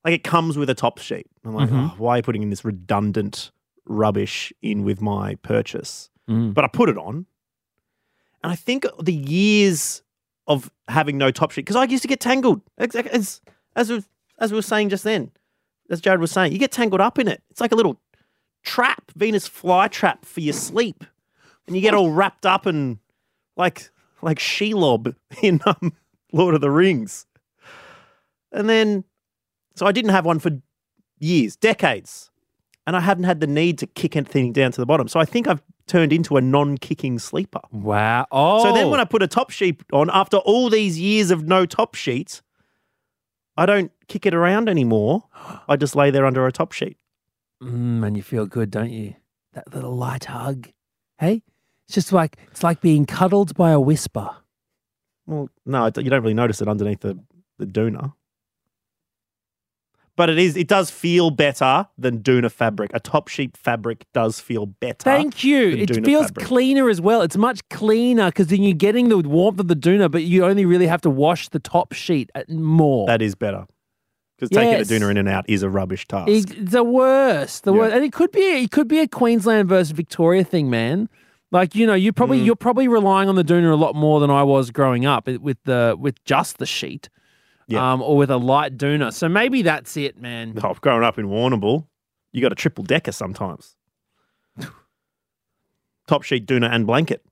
like, 0.05 0.14
it 0.14 0.22
comes 0.24 0.57
with 0.59 0.68
a 0.70 0.74
top 0.74 0.98
sheet. 0.98 1.27
I'm 1.44 1.55
like, 1.55 1.70
Mhm. 1.70 1.90
oh, 1.92 1.94
why 1.98 2.14
are 2.14 2.16
you 2.18 2.22
putting 2.22 2.42
in 2.42 2.50
this 2.50 2.64
redundant 2.64 3.50
rubbish 3.87 4.53
in 4.62 4.83
with 4.85 5.00
my 5.00 5.37
purchase? 5.37 6.11
Mm. 6.29 6.53
But 6.55 6.64
I 6.64 6.68
put 6.68 6.88
it 6.88 6.98
on. 6.98 7.27
And 8.42 8.53
I 8.53 8.57
think 8.57 8.85
the 9.03 9.14
years 9.14 10.03
of 10.46 10.70
having 10.88 11.16
no 11.16 11.31
top 11.31 11.50
sheet, 11.53 11.62
because 11.62 11.77
I 11.77 11.85
used 11.85 12.03
to 12.03 12.09
get 12.09 12.20
tangled, 12.20 12.61
ex- 12.79 12.94
as, 12.94 13.40
as, 13.74 13.90
we- 13.90 14.05
as 14.38 14.53
we 14.53 14.57
were 14.59 14.62
saying 14.62 14.90
just 14.90 15.05
then, 15.05 15.31
as 15.90 16.01
Jared 16.01 16.20
was 16.20 16.31
saying, 16.31 16.53
you 16.53 16.59
get 16.59 16.73
tangled 16.73 17.01
up 17.01 17.18
in 17.18 17.29
it. 17.29 17.42
It's 17.51 17.61
like 17.61 17.73
a 17.73 17.77
little 17.77 18.01
trap, 18.62 19.11
Venus 19.16 19.47
fly 19.47 19.88
trap 19.88 20.25
for 20.25 20.40
your 20.40 20.55
sleep. 20.55 21.05
And 21.66 21.75
you 21.77 21.83
get 21.83 21.94
all 21.94 22.11
wrapped 22.11 22.44
up 22.44 22.66
and 22.66 22.99
like 23.57 23.90
like 24.23 24.38
Shelob 24.38 25.14
in 25.42 25.61
um, 25.66 25.92
Lord 26.33 26.55
of 26.55 26.61
the 26.61 26.70
Rings. 26.70 27.27
And 28.53 28.68
then, 28.68 29.05
so 29.75 29.87
I 29.87 29.92
didn't 29.92 30.12
have 30.12 30.25
one 30.25 30.38
for 30.38 30.51
years, 31.18 31.57
decades. 31.57 32.31
And 32.87 32.97
I 32.97 33.01
haven't 33.01 33.25
had 33.25 33.40
the 33.40 33.47
need 33.47 33.79
to 33.79 33.87
kick 33.87 34.14
anything 34.14 34.53
down 34.53 34.73
to 34.73 34.81
the 34.81 34.87
bottom. 34.87 35.09
So 35.09 35.18
I 35.18 35.25
think 35.25 35.49
I've 35.49 35.62
turned 35.87 36.12
into 36.12 36.37
a 36.37 36.40
non 36.40 36.77
kicking 36.77 37.18
sleeper. 37.18 37.61
Wow. 37.73 38.27
Oh. 38.31 38.62
So 38.62 38.73
then 38.75 38.90
when 38.90 39.01
I 39.01 39.05
put 39.05 39.23
a 39.23 39.27
top 39.27 39.51
sheet 39.51 39.83
on, 39.92 40.11
after 40.12 40.37
all 40.38 40.68
these 40.68 40.99
years 40.99 41.31
of 41.31 41.44
no 41.44 41.64
top 41.64 41.94
sheets, 41.94 42.42
I 43.57 43.67
don't 43.67 43.93
kick 44.09 44.27
it 44.27 44.35
around 44.35 44.69
anymore. 44.69 45.25
I 45.69 45.77
just 45.77 45.97
lay 45.97 46.11
there 46.11 46.27
under 46.27 46.47
a 46.47 46.53
top 46.53 46.73
sheet. 46.73 46.97
Mm, 47.62 48.07
and 48.07 48.17
you 48.17 48.23
feel 48.23 48.47
good, 48.47 48.71
don't 48.71 48.90
you? 48.90 49.14
That 49.53 49.73
little 49.73 49.95
light 49.95 50.25
hug. 50.25 50.69
Hey, 51.19 51.43
it's 51.87 51.95
just 51.95 52.12
like 52.12 52.37
it's 52.51 52.62
like 52.62 52.81
being 52.81 53.07
cuddled 53.07 53.55
by 53.55 53.71
a 53.71 53.81
whisper. 53.81 54.31
Well, 55.27 55.49
no, 55.64 55.87
you 55.87 56.11
don't 56.11 56.23
really 56.23 56.35
notice 56.35 56.61
it 56.61 56.69
underneath 56.69 57.01
the, 57.01 57.19
the 57.59 57.67
doona. 57.67 58.12
But 60.16 60.31
it 60.31 60.38
is 60.38 60.57
it 60.57 60.68
does 60.68 60.90
feel 60.90 61.31
better 61.31 61.88
than 61.98 62.20
doona 62.20 62.50
fabric. 62.50 62.92
A 62.94 63.00
top 63.00 63.27
sheet 63.29 63.57
fabric 63.57 64.05
does 64.12 64.38
feel 64.38 64.66
better. 64.66 65.03
Thank 65.03 65.42
you. 65.42 65.70
It 65.70 65.88
Doona 65.88 66.05
feels 66.05 66.27
fabric. 66.27 66.46
cleaner 66.46 66.88
as 66.88 67.00
well. 67.00 67.20
It's 67.22 67.37
much 67.37 67.68
cleaner 67.68 68.27
because 68.27 68.46
then 68.46 68.62
you're 68.62 68.74
getting 68.74 69.09
the 69.09 69.18
warmth 69.18 69.59
of 69.59 69.66
the 69.66 69.74
doona, 69.74 70.09
but 70.11 70.22
you 70.22 70.44
only 70.44 70.64
really 70.66 70.87
have 70.87 71.00
to 71.03 71.11
wash 71.11 71.48
the 71.48 71.59
top 71.59 71.92
sheet 71.94 72.31
more. 72.48 73.07
That 73.09 73.22
is 73.22 73.35
better. 73.35 73.66
Because 74.38 74.50
taking 74.50 74.79
the 74.98 75.05
doona 75.05 75.11
in 75.11 75.16
and 75.16 75.29
out 75.29 75.44
is 75.48 75.62
a 75.64 75.68
rubbish 75.68 76.07
task. 76.07 76.29
It's 76.29 76.53
the 76.59 76.85
worst. 76.85 77.64
The 77.64 77.72
Yeah. 77.72 77.79
worst. 77.81 77.94
And 77.96 78.05
it 78.05 78.12
could 78.12 78.31
be 78.31 78.40
it 78.40 78.70
could 78.70 78.87
be 78.88 79.00
a 79.00 79.09
Queensland 79.09 79.68
versus 79.68 79.90
Victoria 79.90 80.44
thing, 80.44 80.70
man. 80.70 81.09
Like 81.50 81.74
you 81.74 81.87
know, 81.88 81.94
you 81.94 82.12
probably 82.12 82.40
Mm. 82.40 82.46
you're 82.46 82.57
probably 82.57 82.87
relying 82.87 83.29
on 83.29 83.35
the 83.35 83.44
doona 83.44 83.72
a 83.72 83.77
lot 83.77 83.96
more 83.96 84.20
than 84.20 84.31
I 84.31 84.44
was 84.44 84.70
growing 84.70 85.05
up 85.07 85.27
with 85.29 85.59
the 85.64 85.96
with 85.98 86.22
just 86.24 86.59
the 86.59 86.66
sheet, 86.66 87.09
Yeah. 87.66 87.92
um, 87.92 88.03
or 88.03 88.16
with 88.16 88.31
a 88.31 88.37
light 88.37 88.77
doona. 88.77 89.12
So 89.12 89.29
maybe 89.29 89.62
that's 89.62 89.96
it, 89.96 90.20
man. 90.20 90.59
Oh, 90.64 90.74
growing 90.81 91.03
up 91.05 91.18
in 91.18 91.27
Warrnambool, 91.27 91.87
you 92.33 92.42
got 92.42 92.53
a 92.53 92.57
triple 92.57 92.85
decker 92.85 93.12
sometimes. 93.12 93.77
Top 96.07 96.22
sheet, 96.22 96.46
doona, 96.46 96.70
and 96.70 96.87
blanket. 96.87 97.24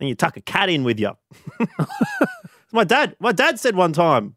And 0.00 0.08
you 0.08 0.14
tuck 0.16 0.36
a 0.36 0.40
cat 0.40 0.68
in 0.68 0.82
with 0.82 0.98
you. 0.98 1.12
my 2.72 2.82
dad, 2.82 3.14
my 3.20 3.30
dad 3.30 3.60
said 3.60 3.76
one 3.76 3.92
time, 3.92 4.34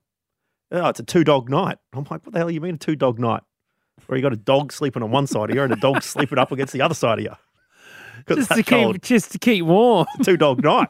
"Oh, 0.72 0.90
it's 0.90 1.00
a 1.00 1.04
two 1.04 1.24
dog 1.24 1.50
night." 1.50 1.80
I'm 1.94 2.04
like, 2.12 2.24
"What 2.24 2.34
the 2.34 2.38
hell 2.38 2.52
you 2.52 2.62
mean 2.62 2.76
a 2.76 2.78
two 2.78 2.96
dog 2.96 3.18
night?" 3.18 3.42
Where 4.06 4.18
you 4.18 4.22
got 4.22 4.34
a 4.34 4.38
dog 4.38 4.72
sleeping 4.72 5.02
on 5.02 5.10
one 5.10 5.26
side 5.26 5.50
of 5.50 5.56
you 5.56 5.64
and 5.64 5.74
a 5.74 5.78
dog 5.78 6.04
sleeping 6.04 6.38
up 6.38 6.52
against 6.52 6.74
the 6.74 6.82
other 6.82 6.94
side 6.94 7.18
of 7.18 7.24
you. 7.26 7.32
Just 8.28 8.50
to 8.50 8.56
keep 8.58 8.68
cold. 8.68 9.02
just 9.02 9.32
to 9.32 9.40
keep 9.40 9.66
warm. 9.66 10.06
two 10.24 10.38
dog 10.38 10.64
night. 10.64 10.90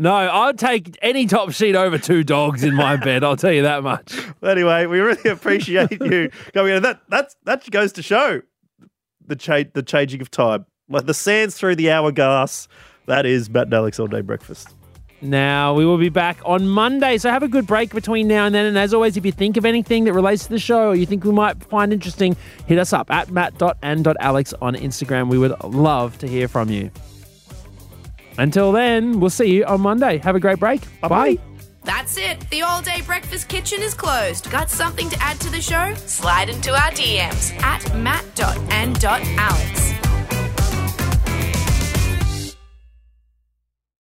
No, 0.00 0.14
I'd 0.14 0.58
take 0.58 0.96
any 1.02 1.26
top 1.26 1.52
sheet 1.52 1.76
over 1.76 1.98
two 1.98 2.24
dogs 2.24 2.64
in 2.64 2.74
my 2.74 2.96
bed. 2.96 3.22
I'll 3.22 3.36
tell 3.36 3.52
you 3.52 3.62
that 3.62 3.82
much. 3.82 4.18
Anyway, 4.42 4.86
we 4.86 5.00
really 5.00 5.30
appreciate 5.30 5.90
you 5.90 6.30
coming 6.54 6.74
in. 6.74 6.82
That 6.82 7.02
that's 7.10 7.36
that 7.44 7.70
goes 7.70 7.92
to 7.92 8.02
show 8.02 8.40
the 9.26 9.36
cha- 9.36 9.64
the 9.74 9.82
changing 9.82 10.22
of 10.22 10.30
time, 10.30 10.64
like 10.88 11.04
the 11.04 11.12
sands 11.12 11.58
through 11.58 11.76
the 11.76 11.90
hourglass. 11.90 12.66
That 13.04 13.26
is 13.26 13.50
Matt 13.50 13.64
and 13.64 13.74
Alex 13.74 14.00
all 14.00 14.06
day 14.06 14.22
breakfast. 14.22 14.74
Now, 15.20 15.74
we 15.74 15.84
will 15.84 15.98
be 15.98 16.08
back 16.08 16.40
on 16.46 16.66
Monday, 16.68 17.18
so 17.18 17.28
have 17.28 17.42
a 17.42 17.48
good 17.48 17.66
break 17.66 17.92
between 17.92 18.26
now 18.28 18.46
and 18.46 18.54
then. 18.54 18.64
And 18.64 18.78
as 18.78 18.94
always, 18.94 19.18
if 19.18 19.26
you 19.26 19.32
think 19.32 19.58
of 19.58 19.66
anything 19.66 20.04
that 20.04 20.14
relates 20.14 20.44
to 20.44 20.48
the 20.48 20.58
show 20.58 20.88
or 20.88 20.94
you 20.94 21.04
think 21.04 21.24
we 21.24 21.32
might 21.32 21.62
find 21.64 21.92
interesting, 21.92 22.34
hit 22.66 22.78
us 22.78 22.94
up 22.94 23.10
at 23.10 23.30
matt.and.alex 23.30 24.54
on 24.62 24.74
Instagram. 24.74 25.28
We 25.28 25.36
would 25.36 25.52
love 25.64 26.16
to 26.20 26.26
hear 26.26 26.48
from 26.48 26.70
you. 26.70 26.90
Until 28.40 28.72
then, 28.72 29.20
we'll 29.20 29.28
see 29.28 29.54
you 29.54 29.64
on 29.66 29.82
Monday. 29.82 30.16
Have 30.18 30.34
a 30.34 30.40
great 30.40 30.58
break. 30.58 30.80
bye-bye 31.02 31.36
That's 31.84 32.16
it. 32.16 32.40
The 32.50 32.62
all 32.62 32.80
day 32.80 33.02
breakfast 33.02 33.48
kitchen 33.48 33.82
is 33.82 33.92
closed. 33.94 34.50
Got 34.50 34.70
something 34.70 35.10
to 35.10 35.22
add 35.22 35.38
to 35.40 35.50
the 35.50 35.60
show? 35.60 35.94
Slide 35.94 36.48
into 36.48 36.72
our 36.72 36.90
DMs 36.90 37.52
at 37.62 37.94
matt.and.alex. 37.94 38.50